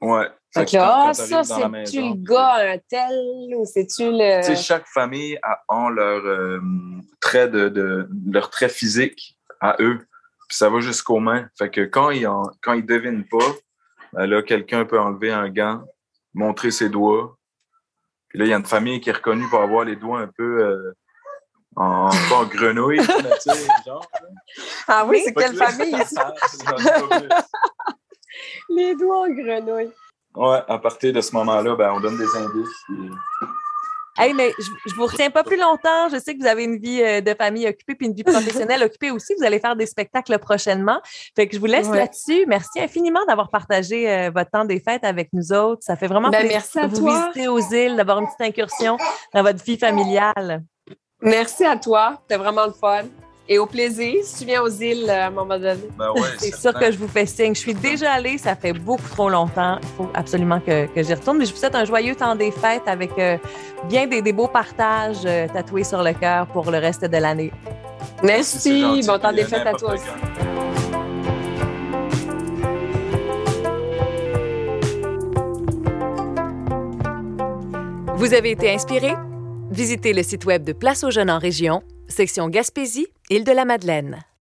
Ouais. 0.00 0.28
Fait 0.54 0.64
que 0.64 0.70
que 0.70 0.76
là, 0.76 0.86
quand- 0.86 1.08
ah, 1.08 1.14
ça, 1.14 1.44
c'est-tu 1.44 2.00
le 2.00 2.14
gars, 2.14 2.72
un 2.74 2.78
tel, 2.88 3.54
ou 3.56 3.64
c'est-tu 3.66 4.04
le. 4.10 4.40
Tu 4.40 4.46
sais, 4.46 4.56
chaque 4.56 4.86
famille 4.86 5.38
a 5.42 5.60
ont 5.68 5.88
leur 5.90 6.24
euh, 6.24 6.60
trait 7.20 7.48
de, 7.48 7.68
de 7.68 8.08
leur 8.32 8.48
trait 8.50 8.68
physique 8.68 9.36
à 9.60 9.76
eux. 9.80 9.98
Puis 10.48 10.56
ça 10.56 10.70
va 10.70 10.80
jusqu'aux 10.80 11.20
mains. 11.20 11.48
Fait 11.58 11.68
que 11.68 11.82
quand 11.82 12.10
ils 12.10 12.26
en, 12.26 12.44
quand 12.62 12.72
ils 12.72 12.86
devinent 12.86 13.24
pas, 13.30 13.44
ben 14.14 14.24
là, 14.26 14.42
quelqu'un 14.42 14.86
peut 14.86 14.98
enlever 14.98 15.30
un 15.32 15.50
gant, 15.50 15.82
montrer 16.32 16.70
ses 16.70 16.88
doigts. 16.88 17.36
Puis 18.28 18.38
là, 18.38 18.46
il 18.46 18.48
y 18.48 18.54
a 18.54 18.56
une 18.56 18.64
famille 18.64 19.00
qui 19.00 19.10
est 19.10 19.14
reconnue 19.14 19.46
pour 19.50 19.60
avoir 19.60 19.84
les 19.84 19.96
doigts 19.96 20.20
un 20.20 20.28
peu 20.28 20.64
euh, 20.64 20.92
en, 21.78 22.08
pas 22.28 22.36
en 22.36 22.44
grenouille, 22.44 22.98
mais 22.98 23.30
tu 23.42 23.50
sais, 23.50 23.66
genre. 23.86 24.04
Ah 24.88 25.04
oui, 25.06 25.22
c'est 25.24 25.32
quelle 25.34 25.52
que 25.52 25.56
famille, 25.64 26.04
ça? 26.06 26.32
Plus. 26.32 27.28
Les 28.68 28.94
doigts 28.94 29.22
en 29.22 29.28
grenouille. 29.28 29.92
Ouais, 30.34 30.58
à 30.68 30.78
partir 30.78 31.12
de 31.12 31.20
ce 31.20 31.34
moment-là, 31.36 31.74
ben, 31.76 31.92
on 31.92 32.00
donne 32.00 32.18
des 32.18 32.36
indices. 32.36 32.74
puis- 32.86 33.10
Hey, 34.20 34.34
mais 34.34 34.52
je, 34.58 34.68
ne 34.90 34.94
vous 34.96 35.06
retiens 35.06 35.30
pas 35.30 35.44
plus 35.44 35.56
longtemps. 35.56 36.08
Je 36.10 36.18
sais 36.18 36.34
que 36.34 36.40
vous 36.40 36.48
avez 36.48 36.64
une 36.64 36.78
vie 36.78 37.00
euh, 37.04 37.20
de 37.20 37.34
famille 37.34 37.68
occupée 37.68 37.94
puis 37.94 38.08
une 38.08 38.14
vie 38.14 38.24
professionnelle 38.24 38.82
occupée 38.82 39.12
aussi. 39.12 39.32
Vous 39.38 39.44
allez 39.44 39.60
faire 39.60 39.76
des 39.76 39.86
spectacles 39.86 40.36
prochainement. 40.40 41.00
Fait 41.36 41.46
que 41.46 41.54
je 41.54 41.60
vous 41.60 41.66
laisse 41.66 41.88
là-dessus. 41.88 42.44
Merci 42.48 42.80
infiniment 42.80 43.24
d'avoir 43.28 43.48
partagé 43.48 44.10
euh, 44.10 44.30
votre 44.34 44.50
temps 44.50 44.64
des 44.64 44.80
fêtes 44.80 45.04
avec 45.04 45.28
nous 45.32 45.52
autres. 45.52 45.82
Ça 45.84 45.94
fait 45.94 46.08
vraiment 46.08 46.30
ben, 46.30 46.40
plaisir 46.40 46.56
merci 46.56 46.78
à 46.80 46.88
de 46.88 46.96
vous 46.96 47.06
visiter 47.06 47.46
aux 47.46 47.60
îles, 47.60 47.94
d'avoir 47.94 48.18
une 48.18 48.26
petite 48.26 48.40
incursion 48.40 48.96
dans 49.34 49.42
votre 49.44 49.62
vie 49.62 49.78
familiale. 49.78 50.64
Merci 51.22 51.64
à 51.64 51.76
toi. 51.76 52.20
C'était 52.22 52.40
vraiment 52.40 52.66
le 52.66 52.72
fun. 52.72 53.04
Et 53.50 53.58
au 53.58 53.64
plaisir, 53.64 54.16
si 54.24 54.40
tu 54.40 54.44
viens 54.44 54.62
aux 54.62 54.68
îles 54.68 55.06
euh, 55.08 55.22
à 55.22 55.26
un 55.28 55.30
moment 55.30 55.58
donné. 55.58 55.88
Ben 55.96 56.10
ouais, 56.12 56.20
c'est 56.38 56.54
sûr 56.54 56.74
que 56.74 56.92
je 56.92 56.98
vous 56.98 57.08
fais 57.08 57.24
signe. 57.24 57.54
Je 57.54 57.60
suis 57.60 57.74
déjà 57.74 58.12
allée, 58.12 58.36
ça 58.36 58.54
fait 58.54 58.74
beaucoup 58.74 59.08
trop 59.08 59.30
longtemps. 59.30 59.78
Il 59.82 59.88
faut 59.96 60.10
absolument 60.12 60.60
que, 60.60 60.86
que 60.86 61.02
j'y 61.02 61.14
retourne. 61.14 61.38
Mais 61.38 61.46
je 61.46 61.52
vous 61.52 61.58
souhaite 61.58 61.74
un 61.74 61.86
joyeux 61.86 62.14
temps 62.14 62.36
des 62.36 62.50
fêtes 62.50 62.86
avec 62.86 63.10
euh, 63.18 63.38
bien 63.88 64.06
des, 64.06 64.20
des, 64.20 64.34
beaux 64.34 64.48
partages 64.48 65.22
euh, 65.24 65.48
tatoués 65.48 65.84
sur 65.84 66.02
le 66.02 66.12
cœur 66.12 66.46
pour 66.48 66.70
le 66.70 66.76
reste 66.78 67.06
de 67.06 67.16
l'année. 67.16 67.50
Merci. 68.22 69.00
Bon 69.06 69.18
temps 69.18 69.32
des 69.32 69.44
fêtes 69.44 69.66
à 69.66 69.72
toi 69.72 69.94
aussi. 69.94 70.04
Vous 78.14 78.34
avez 78.34 78.50
été 78.50 78.70
inspiré? 78.70 79.14
Visitez 79.70 80.14
le 80.14 80.22
site 80.22 80.46
web 80.46 80.64
de 80.64 80.72
Place 80.72 81.04
aux 81.04 81.10
jeunes 81.10 81.30
en 81.30 81.38
région, 81.38 81.82
section 82.08 82.48
Gaspésie, 82.48 83.08
Île 83.28 83.44
de 83.44 83.52
la 83.52 83.66
Madeleine. 83.66 84.24